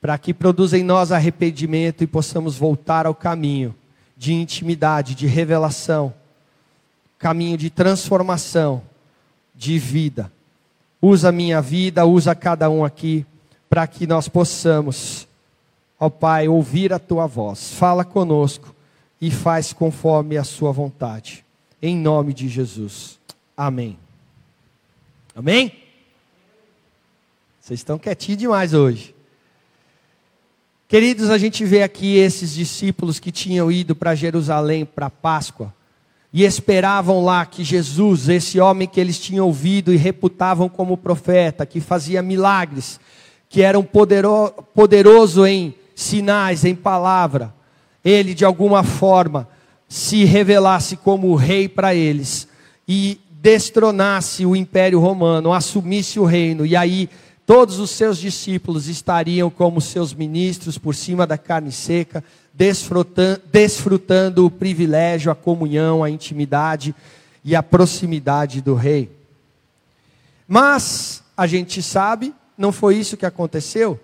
para 0.03 0.19
que 0.19 0.35
produza 0.35 0.77
em 0.77 0.83
nós 0.83 1.11
arrependimento 1.11 2.05
e 2.05 2.07
possamos 2.07 2.59
voltar 2.59 3.07
ao 3.07 3.15
caminho 3.15 3.75
de 4.15 4.35
intimidade, 4.35 5.15
de 5.15 5.27
revelação, 5.27 6.13
caminho 7.19 7.57
de 7.57 7.71
transformação, 7.71 8.83
de 9.55 9.79
vida. 9.79 10.31
Usa 11.01 11.31
a 11.31 11.33
minha 11.33 11.63
vida, 11.63 12.05
usa 12.05 12.35
cada 12.35 12.69
um 12.69 12.85
aqui, 12.85 13.25
para 13.71 13.87
que 13.87 14.07
nós 14.07 14.29
possamos, 14.29 15.27
ó 15.99 16.11
Pai, 16.11 16.49
ouvir 16.49 16.93
a 16.93 16.99
tua 16.99 17.27
voz. 17.27 17.73
Fala 17.73 18.05
conosco 18.05 18.75
e 19.19 19.31
faz 19.31 19.73
conforme 19.73 20.37
a 20.37 20.45
sua 20.45 20.71
vontade. 20.71 21.43
Em 21.81 21.97
nome 21.97 22.35
de 22.35 22.47
Jesus. 22.47 23.19
Amém. 23.57 23.97
Amém? 25.35 25.73
Vocês 27.59 27.81
estão 27.81 27.99
quietinhos 27.99 28.39
demais 28.39 28.75
hoje. 28.75 29.15
Queridos, 30.87 31.31
a 31.31 31.39
gente 31.39 31.65
vê 31.65 31.83
aqui 31.83 32.17
esses 32.17 32.53
discípulos 32.53 33.19
que 33.19 33.33
tinham 33.33 33.73
ido 33.73 33.97
para 33.97 34.15
Jerusalém 34.15 34.85
para 34.85 35.09
Páscoa 35.09 35.73
e 36.31 36.45
esperavam 36.45 37.25
lá 37.25 37.47
que 37.47 37.65
Jesus, 37.65 38.29
esse 38.29 38.61
homem 38.61 38.87
que 38.87 39.01
eles 39.01 39.19
tinham 39.19 39.47
ouvido 39.47 39.91
e 39.91 39.97
reputavam 39.97 40.69
como 40.69 40.99
profeta, 40.99 41.65
que 41.65 41.81
fazia 41.81 42.21
milagres, 42.21 43.01
que 43.49 43.63
era 43.63 43.79
um 43.79 43.85
poderoso, 43.85 44.53
poderoso 44.75 45.47
em 45.47 45.75
sinais, 45.95 46.63
em 46.63 46.75
palavra, 46.75 47.55
ele 48.05 48.35
de 48.35 48.45
alguma 48.45 48.83
forma 48.83 49.49
se 49.89 50.25
revelasse 50.25 50.95
como 50.95 51.35
rei 51.35 51.71
para 51.71 51.95
eles 51.95 52.49
e 52.87 53.19
destronasse 53.43 54.47
o 54.47 54.55
império 54.55 55.01
romano, 55.01 55.53
assumisse 55.53 56.21
o 56.21 56.25
reino, 56.25 56.65
e 56.65 56.77
aí 56.77 57.11
todos 57.45 57.81
os 57.81 57.91
seus 57.91 58.17
discípulos 58.19 58.87
estariam 58.87 59.51
como 59.51 59.81
seus 59.81 60.15
ministros 60.15 60.79
por 60.79 60.95
cima 60.95 61.27
da 61.27 61.37
carne 61.37 61.73
seca, 61.73 62.23
desfrutando, 62.55 63.43
desfrutando 63.51 64.47
o 64.47 64.51
privilégio, 64.51 65.33
a 65.33 65.35
comunhão, 65.35 66.05
a 66.05 66.09
intimidade 66.09 66.95
e 67.45 67.57
a 67.57 67.65
proximidade 67.65 68.61
do 68.61 68.77
rei. 68.77 69.11
Mas 70.47 71.25
a 71.37 71.45
gente 71.45 71.83
sabe, 71.83 72.33
não 72.57 72.71
foi 72.71 72.97
isso 72.97 73.17
que 73.17 73.27
aconteceu. 73.27 73.99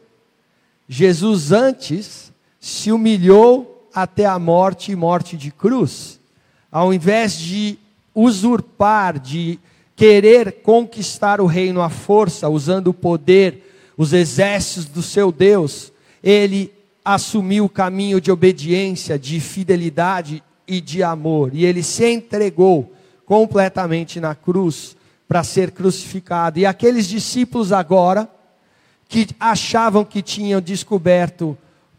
Jesus 0.88 1.52
antes 1.52 2.32
se 2.58 2.90
humilhou 2.90 3.88
até 3.94 4.26
a 4.26 4.36
morte 4.36 4.90
e 4.90 4.96
morte 4.96 5.36
de 5.36 5.52
cruz. 5.52 6.18
Ao 6.72 6.92
invés 6.92 7.38
de 7.38 7.78
usurpar, 8.20 9.16
de 9.20 9.60
querer 9.94 10.60
conquistar 10.62 11.40
o 11.40 11.46
reino 11.46 11.80
à 11.80 11.88
força, 11.88 12.48
usando 12.48 12.88
o 12.88 12.94
poder, 12.94 13.92
os 13.96 14.12
exércitos 14.12 14.86
do 14.86 15.02
seu 15.02 15.30
Deus, 15.30 15.92
ele 16.20 16.72
assumiu 17.04 17.66
o 17.66 17.68
caminho 17.68 18.20
de 18.20 18.32
obediência, 18.32 19.16
de 19.16 19.38
fidelidade 19.38 20.42
e 20.66 20.80
de 20.80 21.00
amor, 21.00 21.50
e 21.54 21.64
ele 21.64 21.82
se 21.82 22.10
entregou 22.10 22.92
completamente 23.24 24.18
na 24.18 24.34
cruz 24.34 24.96
para 25.28 25.44
ser 25.44 25.70
crucificado. 25.70 26.58
E 26.58 26.66
aqueles 26.66 27.06
discípulos 27.06 27.72
agora, 27.72 28.28
que 29.08 29.28
achavam 29.38 30.04
que 30.04 30.22
tinham 30.22 30.60
descoberto 30.60 31.56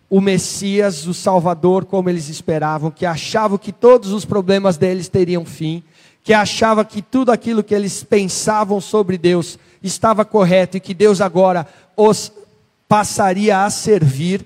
o 0.09 0.19
Messias, 0.19 1.07
o 1.07 1.13
Salvador, 1.13 1.85
como 1.85 2.09
eles 2.09 2.27
esperavam, 2.27 2.91
que 2.91 3.05
achavam 3.05 3.57
que 3.57 3.71
todos 3.71 4.11
os 4.11 4.25
problemas 4.25 4.75
deles 4.75 5.07
teriam 5.07 5.45
fim, 5.45 5.81
que 6.29 6.33
achavam 6.35 6.85
que 6.85 7.01
tudo 7.01 7.31
aquilo 7.31 7.63
que 7.63 7.73
eles 7.73 8.03
pensavam 8.03 8.79
sobre 8.79 9.17
Deus 9.17 9.57
estava 9.81 10.23
correto 10.23 10.77
e 10.77 10.79
que 10.79 10.93
Deus 10.93 11.21
agora 11.21 11.65
os 11.97 12.31
passaria 12.87 13.65
a 13.65 13.69
servir 13.71 14.45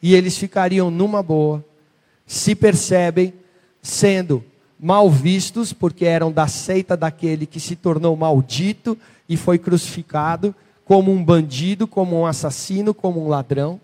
e 0.00 0.14
eles 0.14 0.38
ficariam 0.38 0.88
numa 0.88 1.20
boa, 1.20 1.64
se 2.24 2.54
percebem 2.54 3.34
sendo 3.82 4.44
mal 4.78 5.10
vistos, 5.10 5.72
porque 5.72 6.04
eram 6.04 6.30
da 6.30 6.46
seita 6.46 6.96
daquele 6.96 7.44
que 7.44 7.58
se 7.58 7.74
tornou 7.74 8.14
maldito 8.14 8.96
e 9.28 9.36
foi 9.36 9.58
crucificado, 9.58 10.54
como 10.84 11.10
um 11.10 11.24
bandido, 11.24 11.88
como 11.88 12.20
um 12.20 12.24
assassino, 12.24 12.94
como 12.94 13.20
um 13.20 13.26
ladrão. 13.26 13.80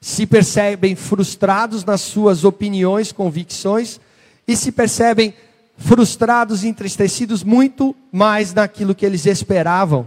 Se 0.00 0.24
percebem 0.24 0.96
frustrados 0.96 1.84
nas 1.84 2.00
suas 2.00 2.42
opiniões, 2.42 3.12
convicções, 3.12 4.00
e 4.48 4.56
se 4.56 4.72
percebem 4.72 5.34
frustrados 5.80 6.62
e 6.62 6.68
entristecidos 6.68 7.42
muito 7.42 7.96
mais 8.12 8.52
naquilo 8.52 8.94
que 8.94 9.04
eles 9.04 9.24
esperavam 9.26 10.06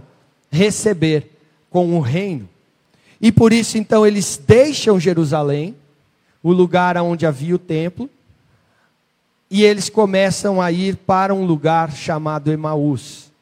receber 0.50 1.32
com 1.68 1.96
o 1.96 2.00
reino. 2.00 2.48
E 3.20 3.32
por 3.32 3.52
isso 3.52 3.76
então 3.76 4.06
eles 4.06 4.40
deixam 4.46 5.00
Jerusalém, 5.00 5.74
o 6.42 6.52
lugar 6.52 6.96
onde 6.98 7.26
havia 7.26 7.56
o 7.56 7.58
templo, 7.58 8.08
e 9.50 9.64
eles 9.64 9.88
começam 9.88 10.62
a 10.62 10.70
ir 10.70 10.96
para 10.96 11.34
um 11.34 11.44
lugar 11.44 11.92
chamado 11.92 12.52
Emaús. 12.52 13.32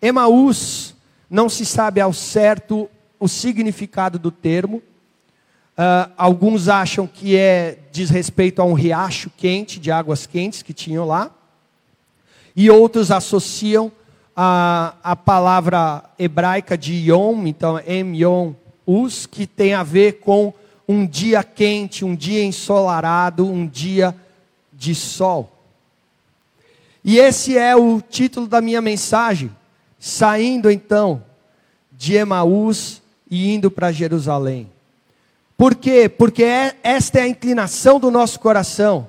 Emaús, 0.00 0.94
não 1.28 1.48
se 1.48 1.64
sabe 1.64 2.00
ao 2.00 2.12
certo 2.12 2.88
o 3.18 3.26
significado 3.26 4.18
do 4.18 4.30
termo. 4.30 4.76
Uh, 4.76 6.10
alguns 6.16 6.68
acham 6.68 7.06
que 7.06 7.36
é 7.36 7.78
diz 7.92 8.10
respeito 8.10 8.60
a 8.60 8.64
um 8.64 8.74
riacho 8.74 9.30
quente, 9.36 9.80
de 9.80 9.90
águas 9.90 10.26
quentes 10.26 10.62
que 10.62 10.74
tinham 10.74 11.06
lá. 11.06 11.30
E 12.58 12.68
outros 12.68 13.12
associam 13.12 13.92
a, 14.34 14.94
a 15.00 15.14
palavra 15.14 16.02
hebraica 16.18 16.76
de 16.76 16.92
Yom, 17.08 17.46
então 17.46 17.78
Em 17.86 18.16
Yom 18.16 18.52
Us, 18.84 19.26
que 19.26 19.46
tem 19.46 19.74
a 19.74 19.84
ver 19.84 20.14
com 20.14 20.52
um 20.88 21.06
dia 21.06 21.44
quente, 21.44 22.04
um 22.04 22.16
dia 22.16 22.42
ensolarado, 22.42 23.46
um 23.46 23.64
dia 23.64 24.12
de 24.72 24.92
sol. 24.92 25.52
E 27.04 27.16
esse 27.18 27.56
é 27.56 27.76
o 27.76 28.00
título 28.00 28.48
da 28.48 28.60
minha 28.60 28.82
mensagem. 28.82 29.52
Saindo 29.96 30.68
então 30.68 31.22
de 31.92 32.16
Emaús 32.16 33.00
e 33.30 33.54
indo 33.54 33.70
para 33.70 33.92
Jerusalém. 33.92 34.68
Por 35.56 35.76
quê? 35.76 36.08
Porque 36.08 36.42
é, 36.42 36.74
esta 36.82 37.20
é 37.20 37.22
a 37.22 37.28
inclinação 37.28 38.00
do 38.00 38.10
nosso 38.10 38.40
coração. 38.40 39.08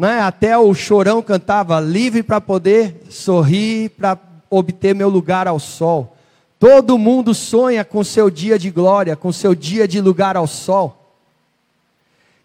Né? 0.00 0.18
Até 0.22 0.56
o 0.56 0.72
chorão 0.72 1.20
cantava: 1.20 1.78
livre 1.78 2.22
para 2.22 2.40
poder 2.40 3.02
sorrir, 3.10 3.90
para 3.90 4.18
obter 4.48 4.94
meu 4.94 5.10
lugar 5.10 5.46
ao 5.46 5.58
sol. 5.58 6.16
Todo 6.58 6.96
mundo 6.96 7.34
sonha 7.34 7.84
com 7.84 8.02
seu 8.02 8.30
dia 8.30 8.58
de 8.58 8.70
glória, 8.70 9.14
com 9.14 9.30
seu 9.30 9.54
dia 9.54 9.86
de 9.86 10.00
lugar 10.00 10.38
ao 10.38 10.46
sol. 10.46 11.14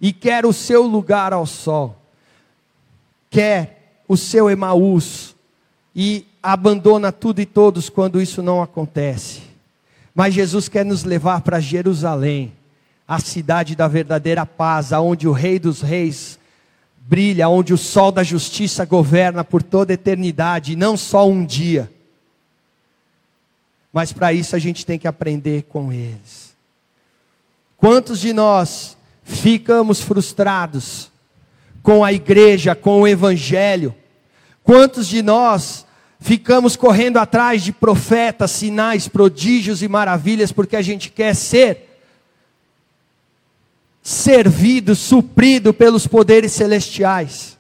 E 0.02 0.12
quer 0.12 0.46
o 0.46 0.52
seu 0.52 0.84
lugar 0.84 1.32
ao 1.32 1.46
sol. 1.46 1.96
Quer 3.30 4.02
o 4.06 4.18
seu 4.18 4.50
Emaús 4.50 5.34
e 5.96 6.26
abandona 6.44 7.10
tudo 7.10 7.40
e 7.40 7.46
todos 7.46 7.90
quando 7.90 8.22
isso 8.22 8.44
não 8.44 8.62
acontece. 8.62 9.44
Mas 10.14 10.34
Jesus 10.34 10.68
quer 10.68 10.84
nos 10.84 11.06
levar 11.06 11.40
para 11.40 11.62
Jerusalém, 11.62 12.52
a 13.08 13.18
cidade 13.18 13.78
da 13.78 13.88
verdadeira 13.88 14.46
paz, 14.46 14.92
aonde 14.92 15.26
o 15.26 15.32
Rei 15.32 15.58
dos 15.58 15.80
Reis 15.80 16.38
brilha, 17.08 17.50
onde 17.50 17.74
o 17.74 17.78
sol 17.78 18.12
da 18.12 18.24
justiça 18.24 18.86
governa 18.86 19.44
por 19.44 19.62
toda 19.62 19.94
a 19.94 19.96
eternidade, 19.96 20.76
não 20.76 20.98
só 20.98 21.28
um 21.28 21.46
dia. 21.46 21.92
Mas 23.94 24.12
para 24.12 24.34
isso 24.34 24.56
a 24.56 24.60
gente 24.60 24.86
tem 24.86 25.00
que 25.00 25.08
aprender 25.08 25.64
com 25.64 25.94
eles. 25.94 26.56
Quantos 27.78 28.20
de 28.20 28.34
nós 28.34 28.98
ficamos 29.24 30.02
frustrados 30.02 31.12
com 31.86 32.04
a 32.04 32.12
igreja, 32.12 32.74
com 32.74 33.02
o 33.02 33.08
evangelho. 33.08 33.94
Quantos 34.64 35.08
de 35.08 35.22
nós 35.22 35.86
ficamos 36.20 36.76
correndo 36.76 37.18
atrás 37.18 37.64
de 37.64 37.72
profetas, 37.72 38.50
sinais, 38.50 39.08
prodígios 39.08 39.84
e 39.84 39.88
maravilhas 39.88 40.52
porque 40.52 40.76
a 40.76 40.82
gente 40.82 41.12
quer 41.12 41.36
ser 41.36 41.85
servido, 44.08 44.96
suprido 44.96 45.74
pelos 45.74 46.06
poderes 46.06 46.52
celestiais? 46.52 47.58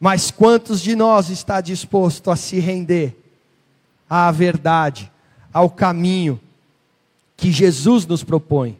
Mas 0.00 0.32
quantos 0.32 0.80
de 0.80 0.96
nós 0.96 1.30
está 1.30 1.60
disposto 1.60 2.28
a 2.28 2.34
se 2.34 2.58
render 2.58 3.16
à 4.08 4.28
verdade, 4.32 5.12
ao 5.52 5.70
caminho 5.70 6.40
que 7.36 7.52
Jesus 7.52 8.04
nos 8.04 8.24
propõe? 8.24 8.76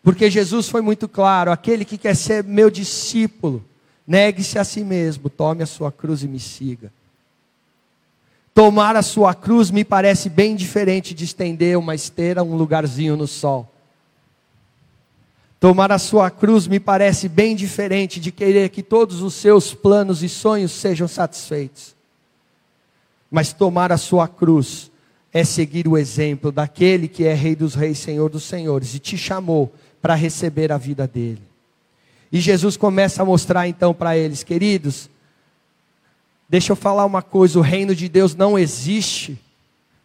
Porque 0.00 0.30
Jesus 0.30 0.68
foi 0.68 0.80
muito 0.80 1.08
claro: 1.08 1.50
aquele 1.50 1.84
que 1.84 1.98
quer 1.98 2.14
ser 2.14 2.44
meu 2.44 2.70
discípulo, 2.70 3.64
negue-se 4.06 4.60
a 4.60 4.64
si 4.64 4.84
mesmo, 4.84 5.28
tome 5.28 5.64
a 5.64 5.66
sua 5.66 5.90
cruz 5.90 6.22
e 6.22 6.28
me 6.28 6.38
siga. 6.38 6.92
Tomar 8.54 8.94
a 8.94 9.02
sua 9.02 9.34
cruz 9.34 9.72
me 9.72 9.84
parece 9.84 10.28
bem 10.28 10.54
diferente 10.54 11.14
de 11.14 11.24
estender 11.24 11.76
uma 11.76 11.96
esteira, 11.96 12.44
um 12.44 12.54
lugarzinho 12.54 13.16
no 13.16 13.26
sol. 13.26 13.71
Tomar 15.62 15.92
a 15.92 15.98
sua 16.00 16.28
cruz 16.28 16.66
me 16.66 16.80
parece 16.80 17.28
bem 17.28 17.54
diferente 17.54 18.18
de 18.18 18.32
querer 18.32 18.70
que 18.70 18.82
todos 18.82 19.22
os 19.22 19.32
seus 19.32 19.72
planos 19.72 20.20
e 20.20 20.28
sonhos 20.28 20.72
sejam 20.72 21.06
satisfeitos. 21.06 21.94
Mas 23.30 23.52
tomar 23.52 23.92
a 23.92 23.96
sua 23.96 24.26
cruz 24.26 24.90
é 25.32 25.44
seguir 25.44 25.86
o 25.86 25.96
exemplo 25.96 26.50
daquele 26.50 27.06
que 27.06 27.22
é 27.22 27.32
Rei 27.32 27.54
dos 27.54 27.76
Reis, 27.76 27.98
Senhor 27.98 28.28
dos 28.28 28.42
Senhores, 28.42 28.96
e 28.96 28.98
te 28.98 29.16
chamou 29.16 29.72
para 30.00 30.16
receber 30.16 30.72
a 30.72 30.76
vida 30.76 31.06
dele. 31.06 31.42
E 32.32 32.40
Jesus 32.40 32.76
começa 32.76 33.22
a 33.22 33.24
mostrar 33.24 33.68
então 33.68 33.94
para 33.94 34.16
eles, 34.16 34.42
queridos, 34.42 35.08
deixa 36.48 36.72
eu 36.72 36.76
falar 36.76 37.04
uma 37.04 37.22
coisa: 37.22 37.60
o 37.60 37.62
reino 37.62 37.94
de 37.94 38.08
Deus 38.08 38.34
não 38.34 38.58
existe 38.58 39.40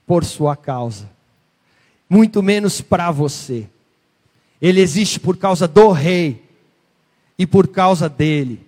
por 0.05 0.23
sua 0.23 0.55
causa, 0.55 1.09
muito 2.07 2.43
menos 2.43 2.79
para 2.79 3.09
você. 3.09 3.67
Ele 4.61 4.81
existe 4.81 5.19
por 5.19 5.37
causa 5.37 5.67
do 5.67 5.91
rei 5.91 6.43
e 7.37 7.45
por 7.45 7.67
causa 7.67 8.09
dele. 8.09 8.65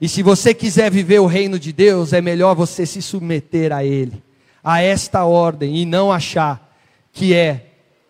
E 0.00 0.08
se 0.08 0.22
você 0.22 0.52
quiser 0.52 0.90
viver 0.90 1.18
o 1.18 1.26
reino 1.26 1.58
de 1.58 1.72
Deus, 1.72 2.12
é 2.12 2.20
melhor 2.20 2.54
você 2.54 2.84
se 2.84 3.00
submeter 3.00 3.72
a 3.72 3.84
ele, 3.84 4.22
a 4.62 4.80
esta 4.80 5.24
ordem 5.24 5.76
e 5.76 5.84
não 5.84 6.12
achar 6.12 6.76
que 7.12 7.32
é 7.32 7.66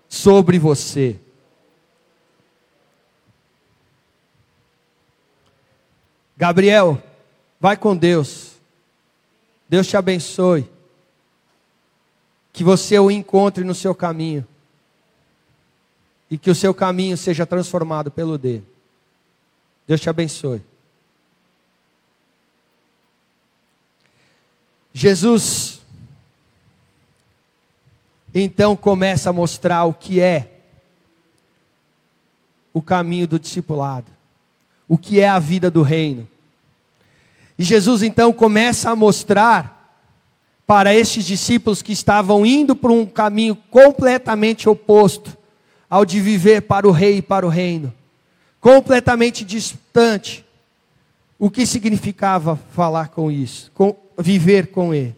sobre 0.08 0.58
você. 0.58 1.16
Gabriel, 6.37 7.02
vai 7.60 7.76
com 7.76 7.96
Deus. 7.96 8.52
Deus 9.68 9.87
te 9.87 9.96
abençoe. 9.96 10.68
Que 12.52 12.64
você 12.64 12.98
o 12.98 13.10
encontre 13.10 13.64
no 13.64 13.74
seu 13.74 13.94
caminho. 13.94 14.46
E 16.30 16.38
que 16.38 16.50
o 16.50 16.54
seu 16.54 16.74
caminho 16.74 17.16
seja 17.16 17.46
transformado 17.46 18.10
pelo 18.10 18.38
dele. 18.38 18.66
Deus 19.87 20.00
te 20.00 20.08
abençoe. 20.08 20.62
Jesus 24.92 25.80
então 28.32 28.76
começa 28.76 29.30
a 29.30 29.32
mostrar 29.32 29.84
o 29.84 29.94
que 29.94 30.20
é 30.20 30.60
o 32.72 32.82
caminho 32.82 33.28
do 33.28 33.38
discipulado 33.38 34.14
o 34.88 34.98
que 34.98 35.20
é 35.20 35.28
a 35.28 35.38
vida 35.38 35.70
do 35.70 35.82
reino. 35.82 36.28
E 37.58 37.64
Jesus 37.64 38.02
então 38.02 38.32
começa 38.32 38.90
a 38.90 38.96
mostrar 38.96 39.72
para 40.66 40.94
estes 40.94 41.24
discípulos 41.24 41.82
que 41.82 41.92
estavam 41.92 42.44
indo 42.44 42.74
por 42.74 42.90
um 42.90 43.06
caminho 43.06 43.54
completamente 43.70 44.68
oposto 44.68 45.37
ao 45.88 46.05
de 46.05 46.20
viver 46.20 46.62
para 46.62 46.88
o 46.88 46.90
rei 46.90 47.18
e 47.18 47.23
para 47.23 47.47
o 47.47 47.49
reino. 47.49 47.92
Completamente 48.61 49.44
distante. 49.44 50.44
O 51.38 51.51
que 51.51 51.66
significava 51.66 52.57
falar 52.73 53.09
com 53.09 53.31
isso? 53.31 53.70
Com, 53.75 53.97
viver 54.18 54.68
com 54.68 54.94
ele. 54.94 55.14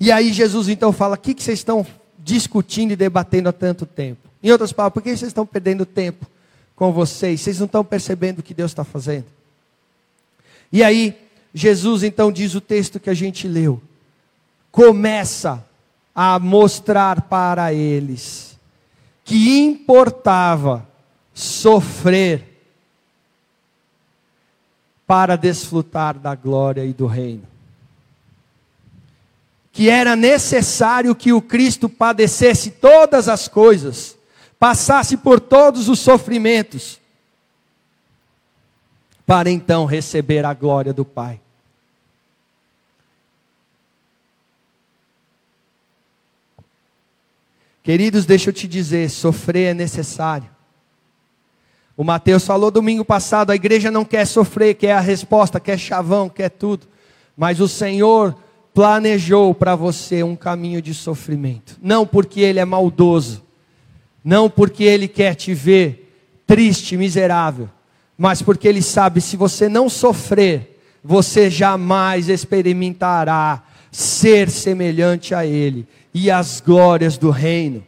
E 0.00 0.10
aí 0.10 0.32
Jesus 0.32 0.68
então 0.68 0.92
fala: 0.92 1.14
o 1.14 1.18
que, 1.18 1.34
que 1.34 1.42
vocês 1.42 1.60
estão 1.60 1.86
discutindo 2.18 2.92
e 2.92 2.96
debatendo 2.96 3.48
há 3.48 3.52
tanto 3.52 3.86
tempo? 3.86 4.28
Em 4.42 4.50
outras 4.50 4.72
palavras, 4.72 4.94
por 4.94 5.02
que 5.02 5.16
vocês 5.16 5.28
estão 5.28 5.46
perdendo 5.46 5.86
tempo 5.86 6.26
com 6.74 6.92
vocês? 6.92 7.40
Vocês 7.40 7.58
não 7.58 7.66
estão 7.66 7.84
percebendo 7.84 8.40
o 8.40 8.42
que 8.42 8.54
Deus 8.54 8.72
está 8.72 8.82
fazendo? 8.82 9.26
E 10.72 10.82
aí, 10.82 11.16
Jesus 11.54 12.02
então 12.02 12.32
diz 12.32 12.54
o 12.54 12.60
texto 12.60 12.98
que 12.98 13.10
a 13.10 13.14
gente 13.14 13.46
leu. 13.46 13.80
Começa 14.70 15.64
a 16.14 16.38
mostrar 16.38 17.22
para 17.22 17.72
eles 17.72 18.51
que 19.24 19.58
importava 19.58 20.88
sofrer 21.34 22.52
para 25.06 25.36
desfrutar 25.36 26.18
da 26.18 26.34
glória 26.34 26.86
e 26.86 26.92
do 26.94 27.06
reino. 27.06 27.46
Que 29.70 29.90
era 29.90 30.16
necessário 30.16 31.14
que 31.14 31.34
o 31.34 31.42
Cristo 31.42 31.86
padecesse 31.86 32.70
todas 32.70 33.28
as 33.28 33.46
coisas, 33.46 34.16
passasse 34.58 35.18
por 35.18 35.38
todos 35.38 35.88
os 35.90 35.98
sofrimentos, 35.98 36.98
para 39.26 39.50
então 39.50 39.84
receber 39.84 40.46
a 40.46 40.54
glória 40.54 40.94
do 40.94 41.04
Pai. 41.04 41.41
Queridos, 47.82 48.24
deixa 48.24 48.50
eu 48.50 48.54
te 48.54 48.68
dizer, 48.68 49.10
sofrer 49.10 49.70
é 49.70 49.74
necessário. 49.74 50.48
O 51.96 52.04
Mateus 52.04 52.46
falou 52.46 52.70
domingo 52.70 53.04
passado, 53.04 53.50
a 53.50 53.56
igreja 53.56 53.90
não 53.90 54.04
quer 54.04 54.24
sofrer, 54.26 54.74
quer 54.74 54.92
a 54.92 55.00
resposta, 55.00 55.58
quer 55.58 55.78
chavão, 55.78 56.28
quer 56.28 56.48
tudo. 56.48 56.86
Mas 57.36 57.60
o 57.60 57.68
Senhor 57.68 58.36
planejou 58.72 59.54
para 59.54 59.74
você 59.74 60.22
um 60.22 60.36
caminho 60.36 60.80
de 60.80 60.94
sofrimento. 60.94 61.76
Não 61.82 62.06
porque 62.06 62.40
Ele 62.40 62.60
é 62.60 62.64
maldoso, 62.64 63.42
não 64.24 64.48
porque 64.48 64.84
Ele 64.84 65.08
quer 65.08 65.34
te 65.34 65.52
ver 65.52 65.98
triste, 66.46 66.96
miserável, 66.96 67.68
mas 68.16 68.42
porque 68.42 68.68
Ele 68.68 68.82
sabe, 68.82 69.20
se 69.20 69.36
você 69.36 69.68
não 69.68 69.88
sofrer, 69.88 70.80
você 71.02 71.50
jamais 71.50 72.28
experimentará 72.28 73.64
ser 73.90 74.48
semelhante 74.48 75.34
a 75.34 75.44
Ele 75.44 75.86
e 76.14 76.30
as 76.30 76.60
glórias 76.60 77.16
do 77.16 77.30
reino. 77.30 77.84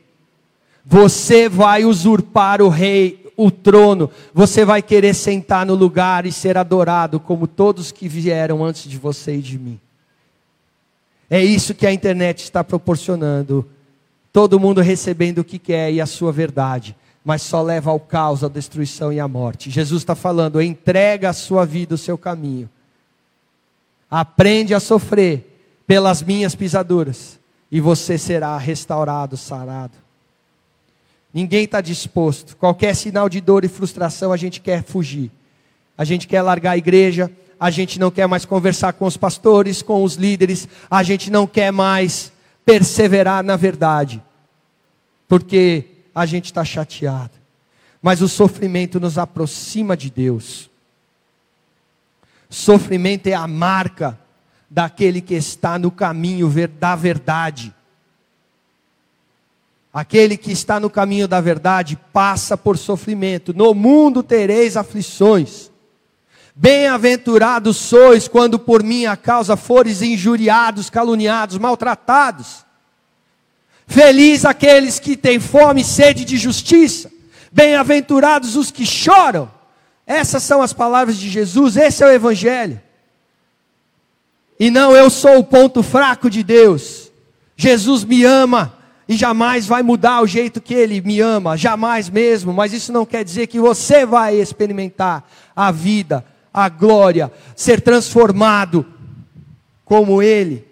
Você 0.84 1.48
vai 1.48 1.84
usurpar 1.84 2.60
o 2.60 2.68
rei, 2.68 3.32
o 3.36 3.50
trono, 3.50 4.10
você 4.32 4.64
vai 4.64 4.82
querer 4.82 5.14
sentar 5.14 5.66
no 5.66 5.74
lugar 5.74 6.26
e 6.26 6.32
ser 6.32 6.56
adorado 6.56 7.18
como 7.18 7.46
todos 7.46 7.90
que 7.90 8.08
vieram 8.08 8.64
antes 8.64 8.88
de 8.88 8.98
você 8.98 9.36
e 9.36 9.42
de 9.42 9.58
mim. 9.58 9.80
É 11.28 11.42
isso 11.42 11.74
que 11.74 11.86
a 11.86 11.92
internet 11.92 12.44
está 12.44 12.62
proporcionando. 12.62 13.66
Todo 14.32 14.60
mundo 14.60 14.80
recebendo 14.80 15.38
o 15.38 15.44
que 15.44 15.58
quer 15.58 15.92
e 15.92 16.00
a 16.00 16.06
sua 16.06 16.30
verdade, 16.30 16.94
mas 17.24 17.42
só 17.42 17.62
leva 17.62 17.90
ao 17.90 17.98
caos, 17.98 18.44
à 18.44 18.48
destruição 18.48 19.12
e 19.12 19.18
à 19.18 19.26
morte. 19.26 19.70
Jesus 19.70 20.02
está 20.02 20.14
falando: 20.14 20.60
entrega 20.60 21.30
a 21.30 21.32
sua 21.32 21.64
vida, 21.64 21.94
o 21.94 21.98
seu 21.98 22.18
caminho. 22.18 22.68
Aprende 24.10 24.74
a 24.74 24.80
sofrer 24.80 25.50
pelas 25.86 26.22
minhas 26.22 26.54
pisaduras 26.54 27.38
e 27.74 27.80
você 27.80 28.16
será 28.16 28.56
restaurado, 28.56 29.36
sarado. 29.36 29.94
Ninguém 31.32 31.64
está 31.64 31.80
disposto. 31.80 32.56
Qualquer 32.56 32.94
sinal 32.94 33.28
de 33.28 33.40
dor 33.40 33.64
e 33.64 33.68
frustração, 33.68 34.32
a 34.32 34.36
gente 34.36 34.60
quer 34.60 34.84
fugir. 34.84 35.28
A 35.98 36.04
gente 36.04 36.28
quer 36.28 36.40
largar 36.40 36.70
a 36.70 36.78
igreja, 36.78 37.28
a 37.58 37.70
gente 37.70 37.98
não 37.98 38.12
quer 38.12 38.28
mais 38.28 38.44
conversar 38.44 38.92
com 38.92 39.06
os 39.06 39.16
pastores, 39.16 39.82
com 39.82 40.04
os 40.04 40.14
líderes, 40.14 40.68
a 40.88 41.02
gente 41.02 41.32
não 41.32 41.48
quer 41.48 41.72
mais 41.72 42.32
perseverar 42.64 43.42
na 43.42 43.56
verdade, 43.56 44.22
porque 45.26 45.86
a 46.14 46.24
gente 46.26 46.44
está 46.44 46.64
chateado. 46.64 47.32
Mas 48.00 48.22
o 48.22 48.28
sofrimento 48.28 49.00
nos 49.00 49.18
aproxima 49.18 49.96
de 49.96 50.10
Deus. 50.10 50.70
Sofrimento 52.48 53.26
é 53.26 53.34
a 53.34 53.48
marca 53.48 54.16
daquele 54.74 55.20
que 55.20 55.34
está 55.34 55.78
no 55.78 55.88
caminho 55.88 56.52
da 56.80 56.96
verdade. 56.96 57.72
Aquele 59.92 60.36
que 60.36 60.50
está 60.50 60.80
no 60.80 60.90
caminho 60.90 61.28
da 61.28 61.40
verdade 61.40 61.96
passa 62.12 62.56
por 62.56 62.76
sofrimento. 62.76 63.54
No 63.54 63.72
mundo 63.72 64.20
tereis 64.20 64.76
aflições. 64.76 65.70
Bem-aventurados 66.56 67.76
sois 67.76 68.26
quando 68.26 68.58
por 68.58 68.82
minha 68.82 69.16
causa 69.16 69.56
fores 69.56 70.02
injuriados, 70.02 70.90
caluniados, 70.90 71.56
maltratados. 71.56 72.64
Feliz 73.86 74.44
aqueles 74.44 74.98
que 74.98 75.16
têm 75.16 75.38
fome 75.38 75.82
e 75.82 75.84
sede 75.84 76.24
de 76.24 76.36
justiça. 76.36 77.12
Bem-aventurados 77.52 78.56
os 78.56 78.72
que 78.72 78.84
choram. 78.84 79.48
Essas 80.04 80.42
são 80.42 80.60
as 80.60 80.72
palavras 80.72 81.16
de 81.16 81.30
Jesus, 81.30 81.76
esse 81.76 82.02
é 82.02 82.06
o 82.08 82.10
Evangelho. 82.10 82.82
E 84.58 84.70
não 84.70 84.94
eu 84.94 85.10
sou 85.10 85.38
o 85.38 85.44
ponto 85.44 85.82
fraco 85.82 86.30
de 86.30 86.42
Deus. 86.42 87.10
Jesus 87.56 88.04
me 88.04 88.24
ama 88.24 88.76
e 89.08 89.16
jamais 89.16 89.66
vai 89.66 89.82
mudar 89.82 90.22
o 90.22 90.26
jeito 90.26 90.60
que 90.60 90.74
ele 90.74 91.00
me 91.00 91.20
ama, 91.20 91.56
jamais 91.56 92.08
mesmo, 92.08 92.52
mas 92.52 92.72
isso 92.72 92.92
não 92.92 93.04
quer 93.04 93.24
dizer 93.24 93.46
que 93.46 93.60
você 93.60 94.06
vai 94.06 94.36
experimentar 94.36 95.28
a 95.54 95.70
vida, 95.70 96.24
a 96.52 96.68
glória, 96.68 97.30
ser 97.54 97.80
transformado 97.80 98.86
como 99.84 100.22
ele. 100.22 100.66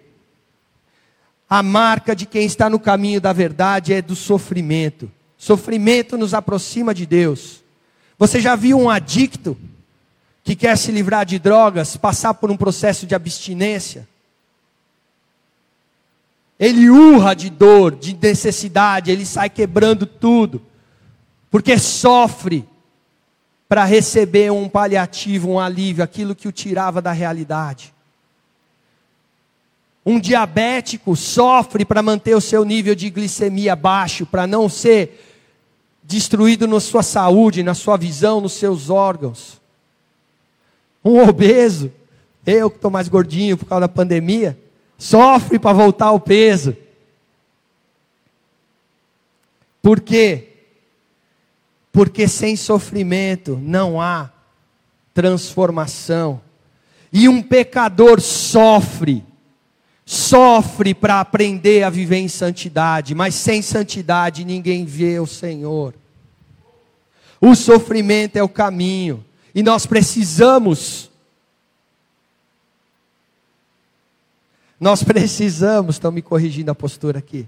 A 1.49 1.61
marca 1.61 2.15
de 2.15 2.25
quem 2.25 2.45
está 2.45 2.69
no 2.69 2.79
caminho 2.79 3.21
da 3.21 3.31
verdade 3.31 3.93
é 3.93 4.01
do 4.01 4.15
sofrimento. 4.15 5.11
Sofrimento 5.37 6.17
nos 6.17 6.33
aproxima 6.33 6.93
de 6.93 7.05
Deus. 7.05 7.63
Você 8.17 8.39
já 8.39 8.55
viu 8.55 8.79
um 8.79 8.89
adicto 8.89 9.57
que 10.43 10.55
quer 10.55 10.77
se 10.77 10.91
livrar 10.91 11.25
de 11.25 11.39
drogas, 11.39 11.95
passar 11.95 12.33
por 12.33 12.51
um 12.51 12.57
processo 12.57 13.07
de 13.07 13.15
abstinência. 13.15 14.07
Ele 16.59 16.89
urra 16.89 17.33
de 17.33 17.49
dor, 17.49 17.95
de 17.95 18.13
necessidade, 18.13 19.09
ele 19.09 19.25
sai 19.25 19.49
quebrando 19.49 20.05
tudo, 20.05 20.61
porque 21.49 21.79
sofre 21.79 22.67
para 23.69 23.85
receber 23.85 24.51
um 24.51 24.67
paliativo, 24.67 25.49
um 25.49 25.59
alívio, 25.59 26.03
aquilo 26.03 26.35
que 26.35 26.47
o 26.47 26.51
tirava 26.51 27.01
da 27.01 27.11
realidade. 27.11 27.93
Um 30.05 30.19
diabético 30.19 31.15
sofre 31.15 31.85
para 31.85 32.03
manter 32.03 32.35
o 32.35 32.41
seu 32.41 32.65
nível 32.65 32.93
de 32.93 33.09
glicemia 33.09 33.75
baixo, 33.75 34.25
para 34.25 34.45
não 34.45 34.67
ser 34.67 35.25
destruído 36.03 36.67
na 36.67 36.81
sua 36.81 37.01
saúde, 37.01 37.63
na 37.63 37.73
sua 37.73 37.95
visão, 37.95 38.41
nos 38.41 38.53
seus 38.53 38.89
órgãos 38.89 39.62
um 41.03 41.21
obeso, 41.21 41.91
eu 42.45 42.69
que 42.69 42.77
estou 42.77 42.91
mais 42.91 43.07
gordinho 43.07 43.57
por 43.57 43.65
causa 43.65 43.81
da 43.81 43.87
pandemia, 43.87 44.57
sofre 44.97 45.59
para 45.59 45.73
voltar 45.73 46.07
ao 46.07 46.19
peso. 46.19 46.75
Por 49.81 49.99
quê? 49.99 50.49
Porque 51.91 52.27
sem 52.27 52.55
sofrimento 52.55 53.59
não 53.61 54.01
há 54.01 54.31
transformação. 55.13 56.41
E 57.11 57.29
um 57.29 57.43
pecador 57.43 58.19
sofre, 58.19 59.23
sofre 60.05 60.93
para 60.93 61.19
aprender 61.19 61.83
a 61.83 61.89
viver 61.89 62.17
em 62.17 62.27
santidade, 62.27 63.13
mas 63.13 63.35
sem 63.35 63.61
santidade 63.61 64.43
ninguém 64.43 64.85
vê 64.85 65.19
o 65.19 65.27
Senhor. 65.27 65.93
O 67.39 67.53
sofrimento 67.55 68.37
é 68.37 68.41
o 68.41 68.49
caminho. 68.49 69.23
E 69.53 69.61
nós 69.61 69.85
precisamos, 69.85 71.11
nós 74.79 75.03
precisamos, 75.03 75.95
estão 75.95 76.11
me 76.11 76.21
corrigindo 76.21 76.71
a 76.71 76.75
postura 76.75 77.19
aqui, 77.19 77.47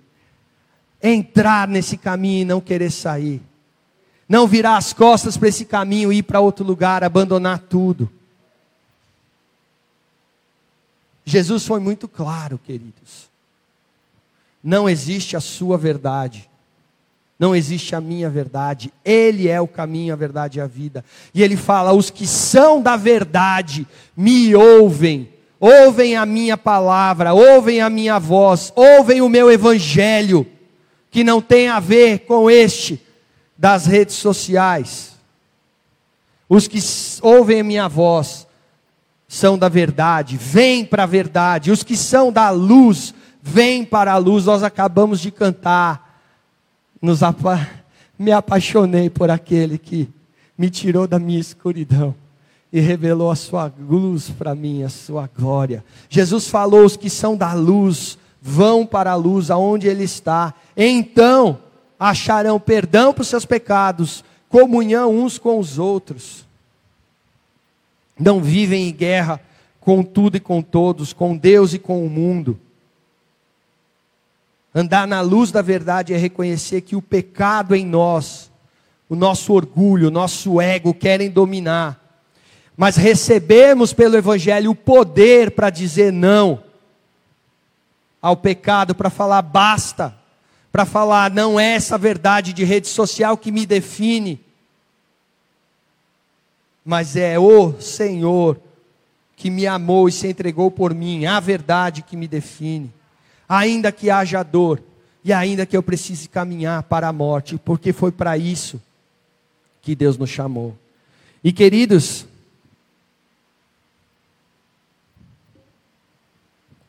entrar 1.02 1.68
nesse 1.68 1.98
caminho 1.98 2.42
e 2.42 2.46
não 2.46 2.62
querer 2.62 2.92
sair. 2.92 3.42
Não 4.28 4.48
virar 4.48 4.78
as 4.78 4.92
costas 4.92 5.38
para 5.38 5.50
esse 5.50 5.66
caminho 5.66 6.12
e 6.12 6.18
ir 6.18 6.24
para 6.24 6.40
outro 6.40 6.66
lugar, 6.66 7.04
abandonar 7.04 7.60
tudo. 7.60 8.10
Jesus 11.24 11.66
foi 11.66 11.80
muito 11.80 12.08
claro, 12.08 12.58
queridos. 12.58 13.30
Não 14.64 14.90
existe 14.90 15.36
a 15.36 15.40
sua 15.40 15.78
verdade. 15.78 16.50
Não 17.38 17.56
existe 17.56 17.94
a 17.94 18.00
minha 18.00 18.30
verdade, 18.30 18.94
Ele 19.04 19.50
é 19.50 19.60
o 19.60 19.68
caminho, 19.68 20.14
a 20.14 20.16
verdade 20.16 20.58
e 20.58 20.62
a 20.62 20.68
vida. 20.68 21.04
E 21.34 21.44
Ele 21.44 21.58
fala: 21.58 21.92
os 21.94 22.10
que 22.10 22.26
são 22.26 22.82
da 22.82 22.96
verdade 22.96 23.86
me 24.16 24.56
ouvem, 24.56 25.30
ouvem 25.60 26.16
a 26.16 26.26
minha 26.26 26.58
palavra, 26.58 27.34
ouvem 27.34 27.82
a 27.82 27.90
minha 27.90 28.20
voz, 28.20 28.72
ouvem 28.76 29.22
o 29.22 29.28
meu 29.28 29.52
evangelho, 29.52 30.48
que 31.12 31.24
não 31.24 31.42
tem 31.42 31.68
a 31.68 31.80
ver 31.80 32.20
com 32.20 32.50
este, 32.50 33.02
das 33.58 33.86
redes 33.86 34.16
sociais. 34.16 35.16
Os 36.48 36.68
que 36.68 36.80
ouvem 37.22 37.60
a 37.60 37.64
minha 37.64 37.88
voz 37.90 38.46
são 39.28 39.58
da 39.58 39.68
verdade, 39.68 40.38
vêm 40.38 40.86
para 40.86 41.04
a 41.04 41.08
verdade. 41.08 41.72
Os 41.72 41.84
que 41.84 41.98
são 41.98 42.32
da 42.32 42.50
luz, 42.50 43.14
vêm 43.42 43.84
para 43.84 44.14
a 44.14 44.18
luz. 44.18 44.46
Nós 44.46 44.64
acabamos 44.64 45.20
de 45.20 45.32
cantar. 45.32 46.05
Nos 47.06 47.22
apa 47.22 47.70
me 48.18 48.32
apaixonei 48.32 49.12
por 49.12 49.30
aquele 49.30 49.78
que 49.78 50.10
me 50.58 50.72
tirou 50.72 51.06
da 51.06 51.20
minha 51.20 51.40
escuridão 51.40 52.16
e 52.74 52.80
revelou 52.80 53.30
a 53.30 53.36
sua 53.36 53.72
luz 53.80 54.32
para 54.32 54.56
mim, 54.56 54.82
a 54.82 54.90
sua 54.90 55.30
glória. 55.38 55.86
Jesus 56.10 56.48
falou: 56.48 56.84
os 56.84 56.98
que 56.98 57.08
são 57.08 57.38
da 57.38 57.54
luz 57.54 58.18
vão 58.42 58.88
para 58.88 59.12
a 59.12 59.16
luz 59.16 59.52
aonde 59.52 59.88
ele 59.88 60.04
está. 60.04 60.52
Então 60.76 61.60
acharão 62.00 62.60
perdão 62.60 63.14
para 63.14 63.22
os 63.22 63.28
seus 63.28 63.46
pecados, 63.46 64.24
comunhão 64.50 65.16
uns 65.16 65.38
com 65.38 65.60
os 65.60 65.78
outros. 65.78 66.44
Não 68.20 68.42
vivem 68.42 68.90
em 68.90 68.92
guerra 68.92 69.40
com 69.80 70.02
tudo 70.02 70.38
e 70.38 70.40
com 70.40 70.60
todos, 70.60 71.14
com 71.14 71.38
Deus 71.38 71.72
e 71.72 71.78
com 71.78 72.04
o 72.04 72.10
mundo. 72.10 72.60
Andar 74.78 75.08
na 75.08 75.22
luz 75.22 75.52
da 75.52 75.62
verdade 75.62 76.14
é 76.14 76.18
reconhecer 76.18 76.82
que 76.82 76.98
o 76.98 77.02
pecado 77.02 77.74
em 77.74 77.86
nós, 77.86 78.52
o 79.08 79.16
nosso 79.16 79.54
orgulho, 79.54 80.10
o 80.10 80.12
nosso 80.12 80.60
ego 80.60 80.94
querem 80.94 81.30
dominar. 81.30 81.98
Mas 82.76 82.98
recebemos 82.98 83.94
pelo 83.94 84.18
Evangelho 84.18 84.72
o 84.72 84.76
poder 84.76 85.52
para 85.52 85.70
dizer 85.70 86.12
não 86.12 86.62
ao 88.22 88.36
pecado, 88.36 88.94
para 88.94 89.10
falar 89.10 89.42
basta, 89.44 90.14
para 90.74 90.84
falar 90.84 91.32
não 91.32 91.58
é 91.58 91.76
essa 91.76 91.98
verdade 91.98 92.52
de 92.52 92.66
rede 92.66 92.90
social 92.90 93.38
que 93.38 93.54
me 93.54 93.66
define, 93.66 94.42
mas 96.84 97.16
é 97.16 97.40
o 97.40 97.80
Senhor 97.80 98.60
que 99.38 99.50
me 99.50 99.68
amou 99.68 100.10
e 100.10 100.12
se 100.12 100.28
entregou 100.28 100.70
por 100.70 100.94
mim, 100.94 101.26
a 101.26 101.40
verdade 101.40 102.02
que 102.02 102.18
me 102.18 102.28
define 102.28 102.92
ainda 103.48 103.92
que 103.92 104.10
haja 104.10 104.44
dor, 104.44 104.82
e 105.24 105.34
ainda 105.34 105.66
que 105.66 105.76
eu 105.76 105.82
precise 105.82 106.30
caminhar 106.30 106.84
para 106.84 107.08
a 107.08 107.14
morte, 107.14 107.58
porque 107.58 107.92
foi 107.92 108.12
para 108.12 108.38
isso 108.38 108.80
que 109.82 109.96
Deus 109.96 110.18
nos 110.18 110.30
chamou. 110.30 110.78
E 111.44 111.52
queridos, 111.52 112.26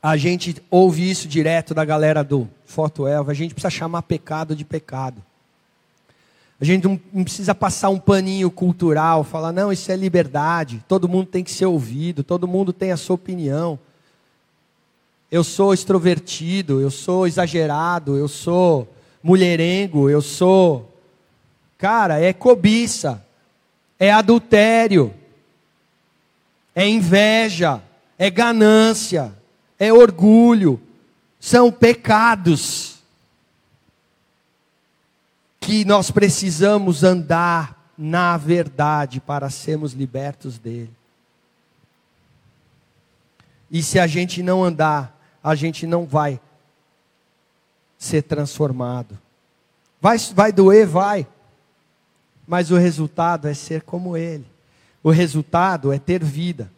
a 0.03 0.17
gente 0.17 0.63
ouve 0.71 1.11
isso 1.11 1.27
direto 1.27 1.73
da 1.73 1.85
galera 1.85 2.23
do 2.23 2.49
Foto 2.65 3.07
Elva, 3.07 3.33
a 3.33 3.35
gente 3.35 3.55
precisa 3.55 3.71
chamar 3.71 4.03
pecado 4.03 4.55
de 4.55 4.65
pecado. 4.65 5.23
A 6.61 6.65
gente 6.65 6.85
não 6.85 7.25
precisa 7.25 7.55
passar 7.55 7.91
um 7.91 7.99
paninho 7.99 8.51
cultural, 8.51 9.25
falar, 9.25 9.53
não, 9.53 9.73
isso 9.73 9.91
é 9.93 9.97
liberdade, 9.97 10.83
todo 10.89 11.09
mundo 11.09 11.27
tem 11.27 11.45
que 11.45 11.51
ser 11.51 11.67
ouvido, 11.67 12.23
todo 12.23 12.49
mundo 12.49 12.73
tem 12.73 12.93
a 12.93 12.97
sua 12.97 13.15
opinião 13.15 13.79
eu 15.37 15.45
sou 15.45 15.75
extrovertido, 15.75 16.81
eu 16.81 16.91
sou 16.91 17.27
exagerado, 17.27 18.17
eu 18.17 18.27
sou 18.27 18.89
mulherengo, 19.23 20.09
eu 20.09 20.23
sou. 20.23 20.91
Cara, 21.77 22.19
é 22.19 22.33
cobiça, 22.33 23.23
é 23.99 24.11
adultério, 24.11 25.13
é 26.75 26.89
inveja, 26.89 27.83
é 28.19 28.31
ganância, 28.31 29.31
é 29.79 29.93
orgulho, 29.93 30.81
são 31.39 31.71
pecados 31.71 32.97
que 35.61 35.85
nós 35.85 36.11
precisamos 36.11 37.05
andar 37.05 37.93
na 37.99 38.39
verdade 38.39 39.21
para 39.21 39.51
sermos 39.51 39.93
libertos 39.93 40.59
dele. 40.59 40.95
E 43.71 43.83
se 43.83 43.99
a 43.99 44.07
gente 44.07 44.43
não 44.43 44.65
andar 44.65 45.16
a 45.47 45.55
gente 45.55 45.87
não 45.87 46.05
vai 46.05 46.41
ser 47.97 48.23
transformado. 48.23 49.17
Vai, 50.01 50.19
vai 50.35 50.51
doer? 50.51 50.89
Vai. 50.89 51.25
Mas 52.45 52.73
o 52.73 52.77
resultado 52.77 53.47
é 53.47 53.55
ser 53.55 53.83
como 53.83 54.17
Ele. 54.17 54.45
O 55.05 55.11
resultado 55.11 55.93
é 55.93 56.01
ter 56.01 56.25
vida. 56.25 56.69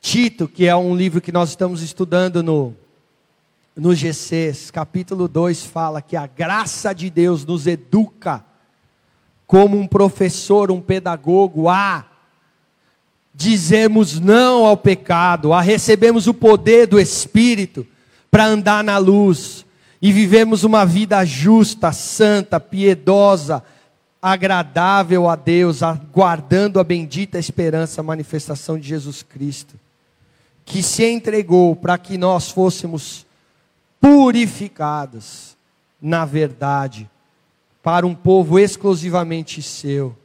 Tito, 0.00 0.46
que 0.46 0.68
é 0.68 0.76
um 0.76 0.94
livro 0.94 1.20
que 1.20 1.32
nós 1.32 1.48
estamos 1.48 1.82
estudando 1.82 2.40
no, 2.40 2.72
no 3.74 3.92
GCs, 3.92 4.70
capítulo 4.70 5.26
2, 5.26 5.66
fala 5.66 6.00
que 6.00 6.14
a 6.14 6.28
graça 6.28 6.94
de 6.94 7.10
Deus 7.10 7.44
nos 7.44 7.66
educa 7.66 8.44
como 9.44 9.76
um 9.76 9.88
professor, 9.88 10.70
um 10.70 10.80
pedagogo, 10.80 11.68
a 11.68 12.04
dizemos 13.36 14.18
não 14.18 14.64
ao 14.64 14.78
pecado, 14.78 15.52
a 15.52 15.60
recebemos 15.60 16.26
o 16.26 16.32
poder 16.32 16.86
do 16.86 16.98
Espírito 16.98 17.86
para 18.30 18.46
andar 18.46 18.82
na 18.82 18.96
luz 18.96 19.66
e 20.00 20.10
vivemos 20.10 20.64
uma 20.64 20.86
vida 20.86 21.22
justa, 21.24 21.92
santa, 21.92 22.58
piedosa, 22.58 23.62
agradável 24.22 25.28
a 25.28 25.36
Deus, 25.36 25.82
aguardando 25.82 26.80
a 26.80 26.84
bendita 26.84 27.38
esperança, 27.38 28.00
a 28.00 28.04
manifestação 28.04 28.78
de 28.78 28.88
Jesus 28.88 29.22
Cristo, 29.22 29.74
que 30.64 30.82
se 30.82 31.04
entregou 31.04 31.76
para 31.76 31.98
que 31.98 32.16
nós 32.16 32.50
fôssemos 32.50 33.26
purificados 34.00 35.56
na 36.00 36.24
verdade, 36.24 37.08
para 37.82 38.06
um 38.06 38.14
povo 38.14 38.58
exclusivamente 38.58 39.62
seu 39.62 40.16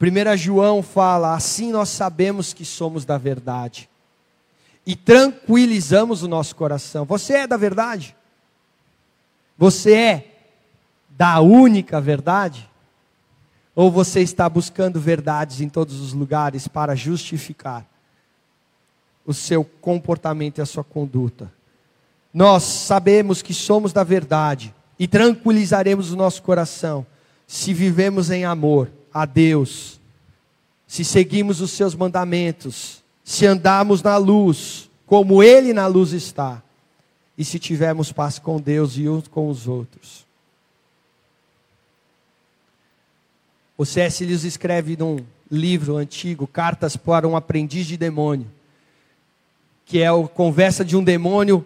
1 0.00 0.36
João 0.38 0.82
fala: 0.82 1.34
assim 1.34 1.70
nós 1.70 1.90
sabemos 1.90 2.54
que 2.54 2.64
somos 2.64 3.04
da 3.04 3.18
verdade 3.18 3.88
e 4.86 4.96
tranquilizamos 4.96 6.22
o 6.22 6.28
nosso 6.28 6.56
coração. 6.56 7.04
Você 7.04 7.34
é 7.34 7.46
da 7.46 7.58
verdade? 7.58 8.16
Você 9.58 9.92
é 9.92 10.26
da 11.10 11.38
única 11.40 12.00
verdade? 12.00 12.68
Ou 13.74 13.90
você 13.90 14.20
está 14.20 14.48
buscando 14.48 14.98
verdades 14.98 15.60
em 15.60 15.68
todos 15.68 16.00
os 16.00 16.14
lugares 16.14 16.66
para 16.66 16.94
justificar 16.94 17.84
o 19.26 19.34
seu 19.34 19.62
comportamento 19.64 20.58
e 20.58 20.62
a 20.62 20.66
sua 20.66 20.82
conduta? 20.82 21.52
Nós 22.32 22.62
sabemos 22.62 23.42
que 23.42 23.52
somos 23.52 23.92
da 23.92 24.02
verdade 24.02 24.74
e 24.98 25.06
tranquilizaremos 25.06 26.10
o 26.10 26.16
nosso 26.16 26.42
coração 26.42 27.04
se 27.46 27.74
vivemos 27.74 28.30
em 28.30 28.44
amor 28.44 28.90
a 29.12 29.24
Deus, 29.24 30.00
se 30.86 31.04
seguimos 31.04 31.60
os 31.60 31.70
seus 31.70 31.94
mandamentos, 31.94 33.02
se 33.24 33.46
andarmos 33.46 34.02
na 34.02 34.16
luz, 34.16 34.90
como 35.06 35.42
Ele 35.42 35.72
na 35.72 35.86
luz 35.86 36.12
está, 36.12 36.62
e 37.36 37.44
se 37.44 37.58
tivermos 37.58 38.12
paz 38.12 38.38
com 38.38 38.60
Deus 38.60 38.96
e 38.96 39.08
uns 39.08 39.28
com 39.28 39.48
os 39.48 39.66
outros. 39.66 40.26
O 43.78 43.86
C.S. 43.86 44.24
Lewis 44.24 44.44
escreve 44.44 44.96
num 44.96 45.24
livro 45.50 45.96
antigo, 45.96 46.46
Cartas 46.46 46.96
para 46.96 47.26
um 47.26 47.34
Aprendiz 47.34 47.86
de 47.86 47.96
Demônio, 47.96 48.46
que 49.86 50.00
é 50.00 50.08
a 50.08 50.28
conversa 50.28 50.84
de 50.84 50.96
um 50.96 51.02
demônio 51.02 51.64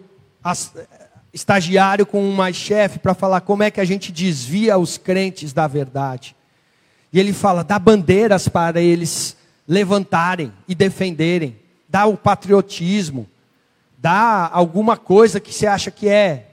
estagiário 1.33 2.05
com 2.05 2.23
um 2.23 2.33
mais 2.33 2.55
chefe 2.55 2.99
para 2.99 3.13
falar 3.13 3.41
como 3.41 3.63
é 3.63 3.69
que 3.69 3.81
a 3.81 3.85
gente 3.85 4.11
desvia 4.11 4.77
os 4.77 4.97
crentes 4.97 5.51
da 5.51 5.67
verdade. 5.67 6.35
E 7.15 7.19
ele 7.19 7.31
fala: 7.31 7.63
dá 7.63 7.79
bandeiras 7.79 8.49
para 8.49 8.81
eles 8.81 9.37
levantarem 9.65 10.51
e 10.67 10.75
defenderem, 10.75 11.57
dá 11.87 12.05
o 12.05 12.17
patriotismo, 12.17 13.25
dá 13.97 14.49
alguma 14.51 14.97
coisa 14.97 15.39
que 15.39 15.53
você 15.53 15.65
acha 15.65 15.89
que 15.89 16.09
é 16.09 16.49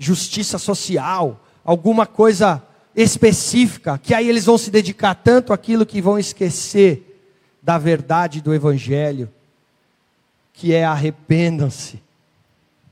justiça 0.00 0.58
social, 0.58 1.46
alguma 1.64 2.06
coisa 2.06 2.60
específica, 2.92 3.98
que 4.02 4.12
aí 4.12 4.28
eles 4.28 4.46
vão 4.46 4.58
se 4.58 4.68
dedicar 4.68 5.14
tanto 5.14 5.52
àquilo 5.52 5.86
que 5.86 6.02
vão 6.02 6.18
esquecer 6.18 7.22
da 7.62 7.78
verdade 7.78 8.40
do 8.40 8.52
Evangelho, 8.52 9.30
que 10.52 10.74
é 10.74 10.84
arrependam-se, 10.84 12.02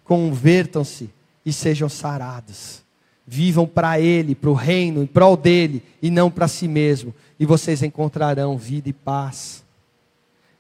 convertam-se 0.05 1.11
e 1.45 1.53
sejam 1.53 1.89
sarados. 1.89 2.81
Vivam 3.31 3.67
para 3.67 4.01
Ele, 4.01 4.35
para 4.35 4.49
o 4.49 4.55
reino, 4.55 5.03
em 5.03 5.07
prol 5.07 5.37
dele 5.37 5.83
e 6.01 6.11
não 6.11 6.31
para 6.31 6.49
si 6.49 6.67
mesmo. 6.67 7.15
E 7.39 7.45
vocês 7.45 7.83
encontrarão 7.83 8.57
vida 8.57 8.89
e 8.89 8.93
paz. 8.93 9.63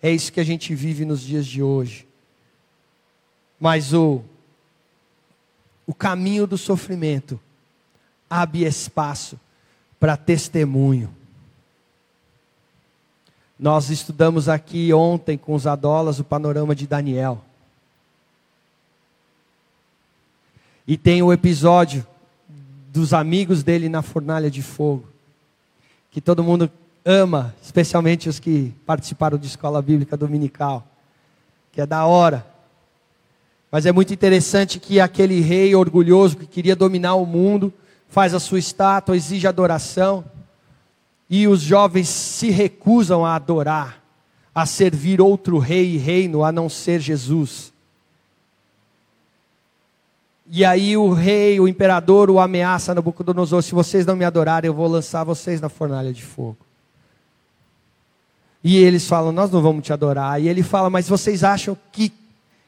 É 0.02 0.10
isso 0.10 0.30
que 0.30 0.38
a 0.38 0.44
gente 0.44 0.74
vive 0.74 1.06
nos 1.06 1.22
dias 1.22 1.46
de 1.46 1.62
hoje. 1.62 2.06
Mas 3.58 3.94
o, 3.94 4.22
o 5.86 5.94
caminho 5.94 6.46
do 6.46 6.58
sofrimento 6.58 7.40
abre 8.28 8.64
espaço 8.64 9.40
para 9.98 10.14
testemunho. 10.14 11.10
Nós 13.58 13.88
estudamos 13.88 14.46
aqui 14.46 14.92
ontem 14.92 15.38
com 15.38 15.54
os 15.54 15.66
adolas 15.66 16.20
o 16.20 16.24
panorama 16.24 16.74
de 16.74 16.86
Daniel. 16.86 17.42
E 20.86 20.98
tem 20.98 21.22
o 21.22 21.32
episódio 21.32 22.06
dos 22.98 23.14
amigos 23.14 23.62
dele 23.62 23.88
na 23.88 24.02
fornalha 24.02 24.50
de 24.50 24.60
fogo, 24.60 25.04
que 26.10 26.20
todo 26.20 26.42
mundo 26.42 26.68
ama, 27.04 27.54
especialmente 27.62 28.28
os 28.28 28.40
que 28.40 28.74
participaram 28.84 29.38
de 29.38 29.46
escola 29.46 29.80
bíblica 29.80 30.16
dominical, 30.16 30.84
que 31.70 31.80
é 31.80 31.86
da 31.86 32.04
hora. 32.06 32.44
Mas 33.70 33.86
é 33.86 33.92
muito 33.92 34.12
interessante 34.12 34.80
que 34.80 34.98
aquele 34.98 35.40
rei 35.40 35.76
orgulhoso 35.76 36.38
que 36.38 36.46
queria 36.46 36.74
dominar 36.74 37.14
o 37.14 37.24
mundo, 37.24 37.72
faz 38.08 38.34
a 38.34 38.40
sua 38.40 38.58
estátua, 38.58 39.16
exige 39.16 39.46
adoração, 39.46 40.24
e 41.30 41.46
os 41.46 41.60
jovens 41.60 42.08
se 42.08 42.50
recusam 42.50 43.24
a 43.24 43.36
adorar, 43.36 44.02
a 44.52 44.66
servir 44.66 45.20
outro 45.20 45.58
rei 45.58 45.94
e 45.94 45.98
reino 45.98 46.42
a 46.42 46.50
não 46.50 46.68
ser 46.68 46.98
Jesus. 46.98 47.72
E 50.50 50.64
aí 50.64 50.96
o 50.96 51.12
rei, 51.12 51.60
o 51.60 51.68
imperador, 51.68 52.30
o 52.30 52.40
ameaça 52.40 52.94
Nabucodonosor: 52.94 53.62
se 53.62 53.74
vocês 53.74 54.06
não 54.06 54.16
me 54.16 54.24
adorarem, 54.24 54.68
eu 54.68 54.74
vou 54.74 54.88
lançar 54.88 55.24
vocês 55.24 55.60
na 55.60 55.68
fornalha 55.68 56.12
de 56.12 56.22
fogo. 56.22 56.56
E 58.64 58.78
eles 58.78 59.06
falam: 59.06 59.30
nós 59.30 59.50
não 59.50 59.60
vamos 59.60 59.84
te 59.84 59.92
adorar. 59.92 60.40
E 60.40 60.48
ele 60.48 60.62
fala: 60.62 60.88
mas 60.88 61.06
vocês 61.06 61.44
acham 61.44 61.76
que, 61.92 62.12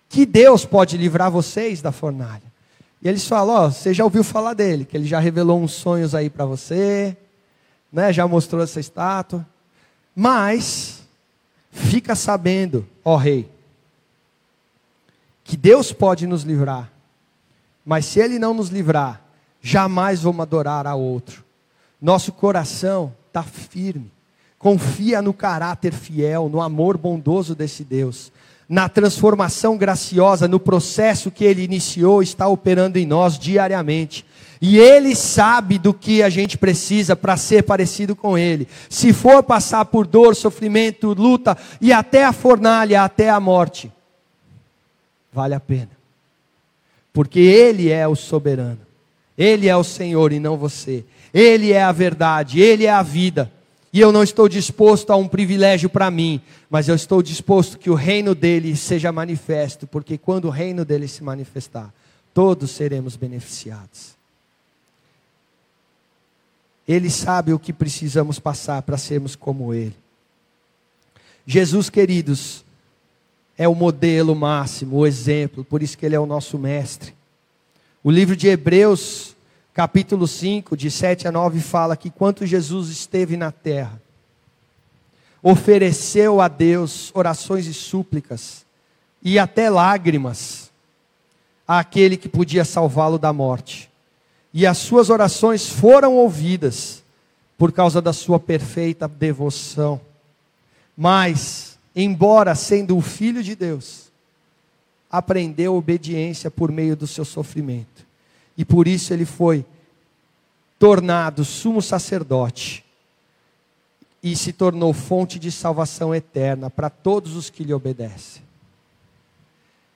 que 0.09 0.27
Deus 0.27 0.67
pode 0.67 0.97
livrar 0.99 1.31
vocês 1.31 1.81
da 1.81 1.91
fornalha? 1.91 2.43
E 3.03 3.09
eles 3.09 3.27
falam: 3.27 3.55
ó, 3.55 3.71
você 3.71 3.95
já 3.95 4.05
ouviu 4.05 4.23
falar 4.23 4.53
dele, 4.53 4.85
que 4.85 4.95
ele 4.95 5.07
já 5.07 5.19
revelou 5.19 5.59
uns 5.59 5.73
sonhos 5.73 6.15
aí 6.15 6.29
para 6.29 6.45
você, 6.45 7.17
né? 7.91 8.13
Já 8.13 8.29
mostrou 8.29 8.63
essa 8.63 8.79
estátua. 8.79 9.47
Mas 10.15 11.03
fica 11.71 12.15
sabendo, 12.15 12.87
ó 13.03 13.17
rei, 13.17 13.49
que 15.45 15.57
Deus 15.57 15.93
pode 15.93 16.27
nos 16.27 16.43
livrar 16.43 16.91
mas 17.91 18.07
se 18.07 18.21
Ele 18.21 18.39
não 18.39 18.55
nos 18.55 18.69
livrar, 18.69 19.21
jamais 19.61 20.23
vamos 20.23 20.43
adorar 20.43 20.87
a 20.87 20.95
outro. 20.95 21.45
Nosso 22.01 22.31
coração 22.31 23.13
está 23.27 23.43
firme, 23.43 24.13
confia 24.61 25.21
no 25.21 25.35
caráter 25.35 25.93
fiel, 25.93 26.49
no 26.49 26.61
amor 26.61 26.97
bondoso 26.97 27.53
desse 27.53 27.83
Deus, 27.83 28.31
na 28.69 28.89
transformação 28.89 29.77
graciosa, 29.77 30.47
no 30.47 30.61
processo 30.61 31.33
que 31.33 31.45
Ele 31.45 31.65
iniciou, 31.65 32.23
está 32.23 32.47
operando 32.47 32.97
em 32.97 33.05
nós 33.05 33.37
diariamente. 33.37 34.25
E 34.63 34.79
Ele 34.79 35.17
sabe 35.17 35.77
do 35.77 35.93
que 35.93 36.23
a 36.23 36.31
gente 36.31 36.57
precisa 36.57 37.17
para 37.17 37.37
ser 37.37 37.65
parecido 37.65 38.15
com 38.15 38.39
Ele. 38.39 38.69
Se 38.89 39.13
for 39.13 39.43
passar 39.43 39.85
por 39.87 40.07
dor, 40.07 40.37
sofrimento, 40.37 41.13
luta 41.13 41.59
e 41.81 41.93
até 41.93 42.25
a 42.25 42.33
fornalha, 42.33 43.03
até 43.03 43.31
a 43.31 43.41
morte, 43.41 43.93
vale 45.33 45.57
a 45.57 45.61
pena 45.61 46.00
porque 47.13 47.41
Ele 47.41 47.91
é 47.91 48.07
o 48.07 48.15
soberano, 48.15 48.81
Ele 49.37 49.69
é 49.69 49.77
o 49.77 49.85
Senhor 49.85 50.33
e 50.33 50.41
não 50.41 50.57
você, 50.57 51.05
Ele 51.33 51.73
é 51.73 51.83
a 51.83 51.93
verdade, 51.93 52.61
Ele 52.61 52.87
é 52.87 52.91
a 52.91 53.03
vida. 53.03 53.51
E 53.93 54.01
eu 54.01 54.13
não 54.13 54.23
estou 54.23 54.49
disposto 54.49 55.11
a 55.11 55.17
um 55.17 55.27
privilégio 55.27 55.91
para 55.91 56.11
mim, 56.11 56.41
mas 56.69 56.89
eu 56.89 56.95
estou 56.95 57.21
disposto 57.21 57.77
que 57.77 57.91
o 57.91 57.95
reino 57.95 58.35
dele 58.37 58.77
seja 58.77 59.11
manifesto, 59.11 59.87
porque 59.87 60.17
quando 60.17 60.45
o 60.45 60.51
reino 60.51 60.85
dele 60.85 61.09
se 61.09 61.25
manifestar, 61.25 61.93
todos 62.33 62.71
seremos 62.71 63.17
beneficiados. 63.17 64.15
Ele 66.87 67.11
sabe 67.11 67.53
o 67.53 67.59
que 67.59 67.73
precisamos 67.73 68.39
passar 68.39 68.83
para 68.83 68.97
sermos 68.97 69.35
como 69.35 69.75
ele. 69.75 69.97
Jesus, 71.47 71.91
queridos, 71.91 72.65
é 73.61 73.69
o 73.69 73.75
modelo 73.75 74.35
máximo, 74.35 74.97
o 74.97 75.07
exemplo, 75.07 75.63
por 75.63 75.83
isso 75.83 75.99
que 75.99 76.07
ele 76.07 76.15
é 76.15 76.19
o 76.19 76.25
nosso 76.25 76.59
mestre. 76.59 77.15
O 78.03 78.11
livro 78.11 78.35
de 78.35 78.49
Hebreus, 78.49 79.37
capítulo 79.75 80.27
5, 80.27 80.75
de 80.75 80.91
7 80.91 81.29
a 81.29 81.33
9, 81.33 81.61
fala 81.61 81.95
que 81.95 82.09
quando 82.09 82.47
Jesus 82.47 82.89
esteve 82.89 83.37
na 83.37 83.53
terra, 83.53 84.01
ofereceu 85.43 86.41
a 86.41 86.49
Deus 86.49 87.11
orações 87.13 87.67
e 87.67 87.75
súplicas, 87.75 88.65
e 89.23 89.39
até 89.39 89.69
lágrimas, 89.69 90.71
àquele 91.69 92.17
que 92.17 92.31
podia 92.31 92.65
salvá-lo 92.65 93.19
da 93.19 93.31
morte. 93.31 93.91
E 94.55 94.67
as 94.67 94.79
suas 94.79 95.11
orações 95.11 95.69
foram 95.69 96.17
ouvidas, 96.17 97.03
por 97.59 97.73
causa 97.73 98.01
da 98.01 98.15
sua 98.15 98.41
perfeita 98.41 99.07
devoção. 99.07 100.01
Mas, 100.97 101.70
embora 101.95 102.55
sendo 102.55 102.97
o 102.97 103.01
filho 103.01 103.43
de 103.43 103.55
Deus, 103.55 104.11
aprendeu 105.11 105.75
obediência 105.75 106.51
por 106.51 106.71
meio 106.71 106.97
do 106.97 107.07
seu 107.07 107.25
sofrimento. 107.25 108.07
E 108.57 108.65
por 108.65 108.87
isso 108.87 109.13
ele 109.13 109.25
foi 109.25 109.65
tornado 110.79 111.45
sumo 111.45 111.83
sacerdote 111.83 112.85
e 114.23 114.37
se 114.37 114.53
tornou 114.53 114.93
fonte 114.93 115.39
de 115.39 115.51
salvação 115.51 116.15
eterna 116.15 116.71
para 116.71 116.91
todos 116.91 117.35
os 117.35 117.51
que 117.51 117.65
lhe 117.65 117.73
obedecem. 117.73 118.43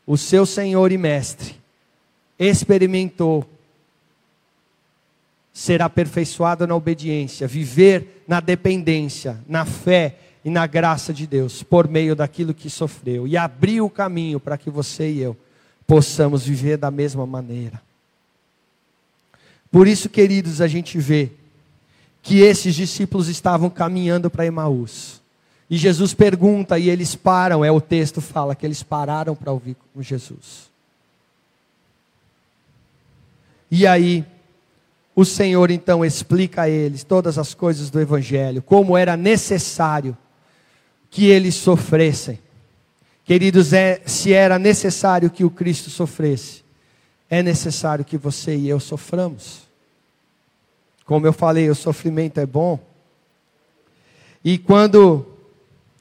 O 0.06 0.16
seu 0.16 0.44
Senhor 0.44 0.90
e 0.92 0.98
Mestre 0.98 1.56
experimentou 2.38 3.48
ser 5.52 5.80
aperfeiçoado 5.80 6.66
na 6.66 6.74
obediência, 6.74 7.46
viver 7.46 8.24
na 8.26 8.40
dependência, 8.40 9.38
na 9.46 9.64
fé 9.64 10.16
e 10.44 10.50
na 10.50 10.66
graça 10.66 11.12
de 11.12 11.26
Deus, 11.26 11.62
por 11.62 11.88
meio 11.88 12.14
daquilo 12.14 12.52
que 12.52 12.68
sofreu, 12.68 13.26
e 13.26 13.36
abriu 13.36 13.86
o 13.86 13.90
caminho 13.90 14.38
para 14.38 14.58
que 14.58 14.68
você 14.68 15.10
e 15.10 15.20
eu 15.20 15.36
possamos 15.86 16.44
viver 16.44 16.76
da 16.76 16.90
mesma 16.90 17.26
maneira. 17.26 17.80
Por 19.70 19.88
isso, 19.88 20.08
queridos, 20.08 20.60
a 20.60 20.68
gente 20.68 20.98
vê 20.98 21.32
que 22.22 22.40
esses 22.40 22.74
discípulos 22.74 23.28
estavam 23.28 23.70
caminhando 23.70 24.30
para 24.30 24.46
Emaús. 24.46 25.20
E 25.68 25.76
Jesus 25.76 26.12
pergunta 26.12 26.78
e 26.78 26.90
eles 26.90 27.14
param, 27.14 27.64
é 27.64 27.72
o 27.72 27.80
texto 27.80 28.20
fala 28.20 28.54
que 28.54 28.66
eles 28.66 28.82
pararam 28.82 29.34
para 29.34 29.50
ouvir 29.50 29.76
com 29.94 30.02
Jesus. 30.02 30.70
E 33.70 33.86
aí, 33.86 34.24
o 35.16 35.24
Senhor 35.24 35.70
então 35.70 36.04
explica 36.04 36.62
a 36.62 36.68
eles 36.68 37.02
todas 37.02 37.38
as 37.38 37.54
coisas 37.54 37.90
do 37.90 38.00
Evangelho, 38.00 38.62
como 38.62 38.96
era 38.96 39.16
necessário 39.16 40.16
que 41.14 41.26
eles 41.26 41.54
sofressem. 41.54 42.40
Queridos, 43.24 43.72
é, 43.72 44.02
se 44.04 44.32
era 44.32 44.58
necessário 44.58 45.30
que 45.30 45.44
o 45.44 45.50
Cristo 45.50 45.88
sofresse, 45.88 46.64
é 47.30 47.40
necessário 47.40 48.04
que 48.04 48.18
você 48.18 48.56
e 48.56 48.68
eu 48.68 48.80
soframos. 48.80 49.60
Como 51.06 51.24
eu 51.24 51.32
falei, 51.32 51.70
o 51.70 51.74
sofrimento 51.74 52.40
é 52.40 52.46
bom. 52.46 52.80
E 54.44 54.58
quando 54.58 55.24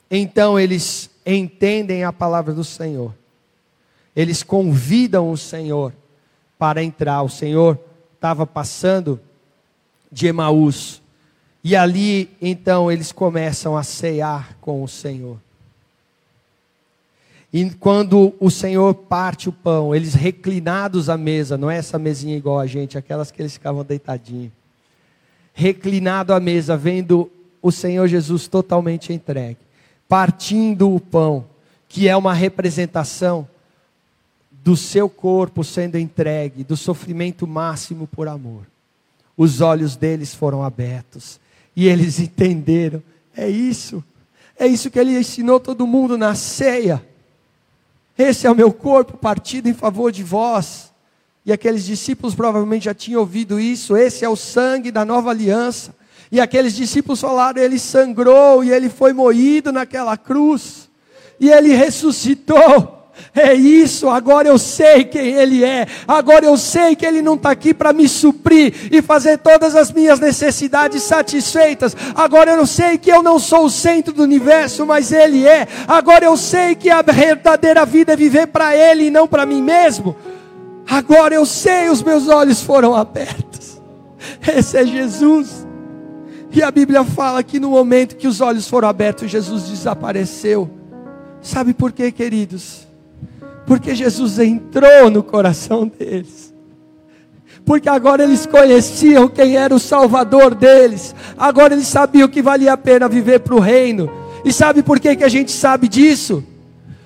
então 0.10 0.60
eles 0.60 1.12
entendem 1.24 2.04
a 2.04 2.12
palavra 2.12 2.52
do 2.52 2.64
Senhor, 2.64 3.14
eles 4.16 4.42
convidam 4.42 5.30
o 5.30 5.38
Senhor 5.38 5.94
para 6.58 6.84
entrar. 6.84 7.22
O 7.22 7.30
Senhor 7.30 7.80
estava 8.16 8.48
passando 8.48 9.20
de 10.12 10.26
Emaús 10.26 11.03
e 11.64 11.78
ali, 11.78 12.30
então, 12.42 12.92
eles 12.92 13.14
começam 13.14 13.78
a 13.78 13.84
cear 13.84 14.58
com 14.60 14.84
o 14.84 14.88
Senhor. 14.88 15.38
E 17.54 17.70
quando 17.70 18.34
o 18.38 18.52
Senhor 18.52 18.94
parte 18.94 19.48
o 19.48 19.54
pão, 19.54 19.96
eles 19.96 20.14
reclinados 20.14 21.10
à 21.10 21.16
mesa, 21.16 21.58
não 21.58 21.72
é 21.72 21.78
essa 21.78 21.98
mesinha 21.98 22.36
igual 22.36 22.60
a 22.60 22.68
gente, 22.68 22.98
aquelas 22.98 23.32
que 23.32 23.42
eles 23.42 23.54
ficavam 23.54 23.86
deitadinhos. 23.86 24.52
Reclinado 25.54 26.34
à 26.34 26.40
mesa, 26.40 26.76
vendo 26.76 27.32
o 27.62 27.72
Senhor 27.72 28.08
Jesus 28.08 28.48
totalmente 28.48 29.14
entregue, 29.14 29.60
partindo 30.10 30.94
o 30.94 31.00
pão, 31.00 31.46
que 31.88 32.10
é 32.10 32.18
uma 32.18 32.34
representação 32.34 33.48
do 34.52 34.76
seu 34.76 35.08
corpo 35.08 35.64
sendo 35.64 35.98
entregue, 35.98 36.64
do 36.64 36.76
sofrimento 36.76 37.48
máximo 37.48 38.06
por 38.06 38.28
amor. 38.28 38.64
Os 39.38 39.62
olhos 39.62 39.96
deles 39.96 40.34
foram 40.34 40.62
abertos 40.64 41.40
e 41.76 41.88
eles 41.88 42.20
entenderam. 42.20 43.02
É 43.36 43.50
isso. 43.50 44.04
É 44.58 44.68
isso 44.68 44.92
que 44.92 45.00
ele 45.00 45.18
ensinou 45.18 45.60
todo 45.60 45.88
mundo 45.88 46.18
na 46.18 46.36
ceia. 46.36 47.04
Esse 48.18 48.46
é 48.46 48.52
o 48.52 48.56
meu 48.56 48.72
corpo 48.72 49.18
partido 49.18 49.68
em 49.68 49.74
favor 49.74 50.12
de 50.12 50.24
vós. 50.24 50.92
E 51.46 51.52
aqueles 51.52 51.84
discípulos 51.84 52.36
provavelmente 52.36 52.86
já 52.86 52.94
tinham 52.94 53.20
ouvido 53.20 53.60
isso. 53.60 53.98
Esse 53.98 54.24
é 54.24 54.30
o 54.30 54.36
sangue 54.36 54.92
da 54.92 55.04
nova 55.04 55.32
aliança. 55.32 55.94
E 56.32 56.40
aqueles 56.40 56.76
discípulos 56.76 57.20
falaram: 57.20 57.62
ele 57.62 57.78
sangrou 57.78 58.64
e 58.64 58.72
ele 58.72 58.90
foi 58.90 59.14
moído 59.14 59.72
naquela 59.72 60.16
cruz. 60.16 60.90
E 61.40 61.50
ele 61.50 61.74
ressuscitou. 61.74 63.03
É 63.36 63.54
isso, 63.54 64.10
agora 64.10 64.48
eu 64.48 64.58
sei 64.58 65.04
quem 65.04 65.34
Ele 65.34 65.64
é, 65.64 65.88
agora 66.08 66.46
eu 66.46 66.58
sei 66.58 66.96
que 66.96 67.06
Ele 67.06 67.22
não 67.22 67.36
está 67.36 67.52
aqui 67.52 67.74
para 67.74 67.94
me 67.94 68.08
suprir 68.08 68.90
e 68.92 69.02
fazer 69.02 69.38
todas 69.38 69.76
as 69.76 69.92
minhas 69.92 70.20
necessidades 70.20 71.04
satisfeitas. 71.04 71.96
Agora 72.16 72.52
eu 72.52 72.66
sei 72.66 72.98
que 72.98 73.12
eu 73.12 73.24
não 73.24 73.40
sou 73.40 73.66
o 73.66 73.70
centro 73.70 74.14
do 74.14 74.24
universo, 74.24 74.86
mas 74.86 75.12
Ele 75.12 75.48
é. 75.48 75.68
Agora 75.88 76.26
eu 76.26 76.38
sei 76.38 76.76
que 76.76 76.90
a 76.90 77.02
verdadeira 77.02 77.86
vida 77.86 78.14
é 78.14 78.16
viver 78.16 78.48
para 78.48 78.76
Ele 78.76 79.06
e 79.06 79.12
não 79.12 79.28
para 79.28 79.46
mim 79.46 79.62
mesmo. 79.62 80.16
Agora 80.88 81.34
eu 81.34 81.46
sei, 81.46 81.90
os 81.90 82.04
meus 82.04 82.28
olhos 82.28 82.62
foram 82.62 82.96
abertos. 82.96 83.82
Esse 84.56 84.78
é 84.78 84.86
Jesus. 84.86 85.66
E 86.52 86.62
a 86.62 86.70
Bíblia 86.70 87.04
fala 87.04 87.42
que 87.42 87.60
no 87.60 87.72
momento 87.72 88.16
que 88.16 88.28
os 88.28 88.42
olhos 88.42 88.68
foram 88.68 88.88
abertos, 88.88 89.32
Jesus 89.32 89.64
desapareceu. 89.64 90.70
Sabe 91.42 91.74
por 91.74 91.92
quê, 91.92 92.12
queridos? 92.12 92.93
Porque 93.66 93.96
Jesus 93.96 94.40
entrou 94.40 95.10
no 95.10 95.24
coração 95.24 95.88
deles. 95.88 96.54
Porque 97.66 97.88
agora 97.88 98.24
eles 98.24 98.46
conheciam 98.46 99.28
quem 99.28 99.56
era 99.56 99.74
o 99.74 99.80
Salvador 99.80 100.54
deles. 100.54 101.16
Agora 101.38 101.74
eles 101.74 101.88
sabiam 101.88 102.28
que 102.28 102.42
valia 102.42 102.74
a 102.74 102.78
pena 102.78 103.08
viver 103.08 103.40
para 103.40 103.56
o 103.56 103.60
reino. 103.60 104.10
E 104.44 104.52
sabe 104.52 104.84
por 104.84 105.00
que, 105.00 105.16
que 105.16 105.24
a 105.24 105.30
gente 105.30 105.52
sabe 105.52 105.88
disso? 105.88 106.44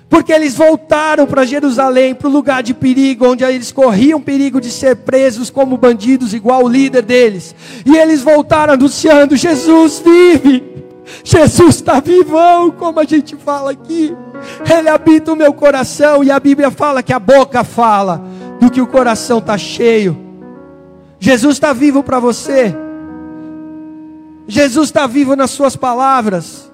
Porque 0.08 0.32
eles 0.32 0.54
voltaram 0.54 1.26
para 1.26 1.44
Jerusalém, 1.44 2.14
para 2.14 2.28
o 2.28 2.32
lugar 2.32 2.62
de 2.62 2.72
perigo, 2.72 3.26
onde 3.26 3.44
eles 3.44 3.70
corriam 3.70 4.20
perigo 4.20 4.60
de 4.60 4.70
ser 4.70 4.96
presos 4.96 5.50
como 5.50 5.76
bandidos, 5.76 6.32
igual 6.32 6.64
o 6.64 6.68
líder 6.68 7.02
deles. 7.02 7.54
E 7.84 7.96
eles 7.96 8.22
voltaram 8.22 8.72
anunciando: 8.72 9.36
Jesus 9.36 10.02
vive, 10.04 10.64
Jesus 11.22 11.76
está 11.76 12.00
vivão, 12.00 12.70
como 12.70 12.98
a 12.98 13.04
gente 13.04 13.36
fala 13.36 13.72
aqui. 13.72 14.16
Ele 14.64 14.88
habita 14.88 15.32
o 15.32 15.36
meu 15.36 15.52
coração, 15.52 16.22
e 16.24 16.30
a 16.30 16.40
Bíblia 16.40 16.70
fala 16.70 17.02
que 17.02 17.12
a 17.12 17.18
boca 17.18 17.62
fala 17.64 18.22
do 18.60 18.70
que 18.70 18.80
o 18.80 18.86
coração 18.86 19.38
está 19.38 19.58
cheio. 19.58 20.16
Jesus 21.20 21.56
está 21.56 21.72
vivo 21.72 22.02
para 22.02 22.18
você, 22.18 22.74
Jesus 24.46 24.88
está 24.88 25.06
vivo 25.06 25.36
nas 25.36 25.50
suas 25.50 25.76
palavras. 25.76 26.72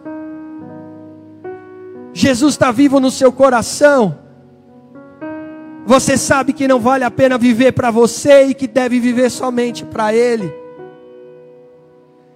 Jesus 2.12 2.54
está 2.54 2.70
vivo 2.70 3.00
no 3.00 3.10
seu 3.10 3.32
coração. 3.32 4.16
Você 5.84 6.16
sabe 6.16 6.52
que 6.52 6.68
não 6.68 6.78
vale 6.78 7.02
a 7.02 7.10
pena 7.10 7.36
viver 7.36 7.72
para 7.72 7.90
você 7.90 8.44
e 8.44 8.54
que 8.54 8.68
deve 8.68 9.00
viver 9.00 9.28
somente 9.28 9.84
para 9.84 10.14
Ele. 10.14 10.54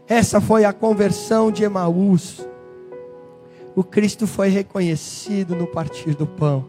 Essa 0.09 0.41
foi 0.41 0.65
a 0.65 0.73
conversão 0.73 1.53
de 1.53 1.63
Emaús. 1.63 2.45
O 3.79 3.85
Cristo 3.85 4.27
foi 4.27 4.49
reconhecido 4.49 5.55
no 5.55 5.65
partir 5.65 6.17
do 6.17 6.27
pão. 6.27 6.65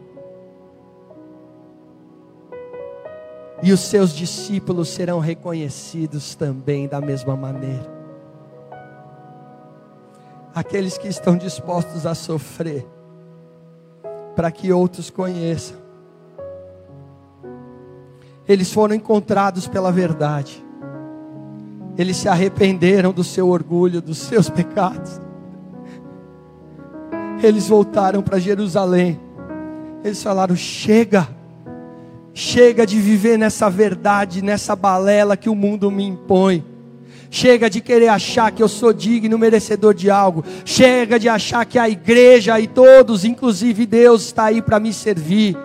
E 3.64 3.72
os 3.72 3.80
seus 3.80 4.14
discípulos 4.14 4.90
serão 4.90 5.18
reconhecidos 5.18 6.36
também 6.36 6.86
da 6.86 7.00
mesma 7.00 7.34
maneira. 7.34 7.90
Aqueles 10.54 10.96
que 10.96 11.08
estão 11.08 11.36
dispostos 11.36 12.06
a 12.06 12.14
sofrer 12.14 12.86
para 14.36 14.52
que 14.52 14.72
outros 14.72 15.10
conheçam. 15.10 15.78
Eles 18.46 18.72
foram 18.72 18.94
encontrados 18.94 19.66
pela 19.66 19.90
verdade. 19.90 20.64
Eles 21.98 22.18
se 22.18 22.28
arrependeram 22.28 23.12
do 23.12 23.24
seu 23.24 23.48
orgulho, 23.48 24.00
dos 24.00 24.18
seus 24.18 24.48
pecados. 24.48 25.20
Eles 27.42 27.68
voltaram 27.68 28.22
para 28.22 28.38
Jerusalém. 28.38 29.18
Eles 30.04 30.22
falaram: 30.22 30.54
chega, 30.54 31.28
chega 32.34 32.86
de 32.86 32.98
viver 32.98 33.38
nessa 33.38 33.70
verdade, 33.70 34.42
nessa 34.42 34.76
balela 34.76 35.36
que 35.36 35.48
o 35.48 35.54
mundo 35.54 35.90
me 35.90 36.04
impõe. 36.04 36.64
Chega 37.32 37.70
de 37.70 37.80
querer 37.80 38.08
achar 38.08 38.50
que 38.50 38.60
eu 38.60 38.68
sou 38.68 38.92
digno, 38.92 39.38
merecedor 39.38 39.94
de 39.94 40.10
algo. 40.10 40.44
Chega 40.64 41.18
de 41.18 41.28
achar 41.28 41.64
que 41.64 41.78
a 41.78 41.88
igreja 41.88 42.58
e 42.58 42.66
todos, 42.66 43.24
inclusive 43.24 43.86
Deus, 43.86 44.26
está 44.26 44.46
aí 44.46 44.60
para 44.60 44.80
me 44.80 44.92
servir. 44.92 45.56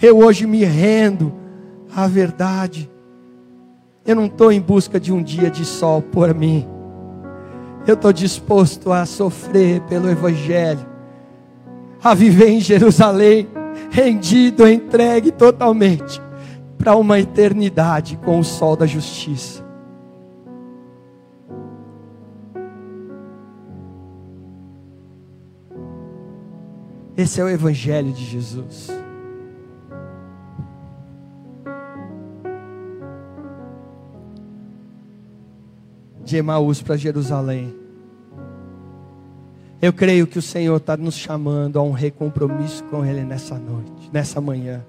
Eu 0.00 0.18
hoje 0.18 0.46
me 0.46 0.64
rendo 0.64 1.34
à 1.94 2.06
verdade. 2.06 2.88
Eu 4.06 4.14
não 4.14 4.26
estou 4.26 4.52
em 4.52 4.60
busca 4.60 5.00
de 5.00 5.12
um 5.12 5.22
dia 5.22 5.50
de 5.50 5.64
sol 5.64 6.00
por 6.00 6.32
mim. 6.32 6.66
Eu 7.86 7.94
estou 7.94 8.12
disposto 8.12 8.92
a 8.92 9.04
sofrer 9.04 9.80
pelo 9.82 10.08
Evangelho, 10.08 10.86
a 12.02 12.14
viver 12.14 12.48
em 12.48 12.60
Jerusalém, 12.60 13.48
rendido, 13.90 14.68
entregue 14.68 15.32
totalmente 15.32 16.20
para 16.78 16.96
uma 16.96 17.18
eternidade 17.18 18.16
com 18.24 18.38
o 18.38 18.44
sol 18.44 18.76
da 18.76 18.86
justiça. 18.86 19.64
Esse 27.16 27.40
é 27.40 27.44
o 27.44 27.48
Evangelho 27.48 28.12
de 28.12 28.24
Jesus. 28.24 28.90
De 36.32 36.38
Emaús 36.38 36.80
para 36.80 36.96
Jerusalém. 36.96 37.74
Eu 39.82 39.92
creio 39.92 40.26
que 40.26 40.38
o 40.38 40.42
Senhor 40.42 40.78
está 40.78 40.96
nos 40.96 41.14
chamando 41.14 41.78
a 41.78 41.82
um 41.82 41.90
recompromisso 41.90 42.82
com 42.84 43.04
Ele 43.04 43.22
nessa 43.22 43.58
noite, 43.58 44.08
nessa 44.10 44.40
manhã. 44.40 44.82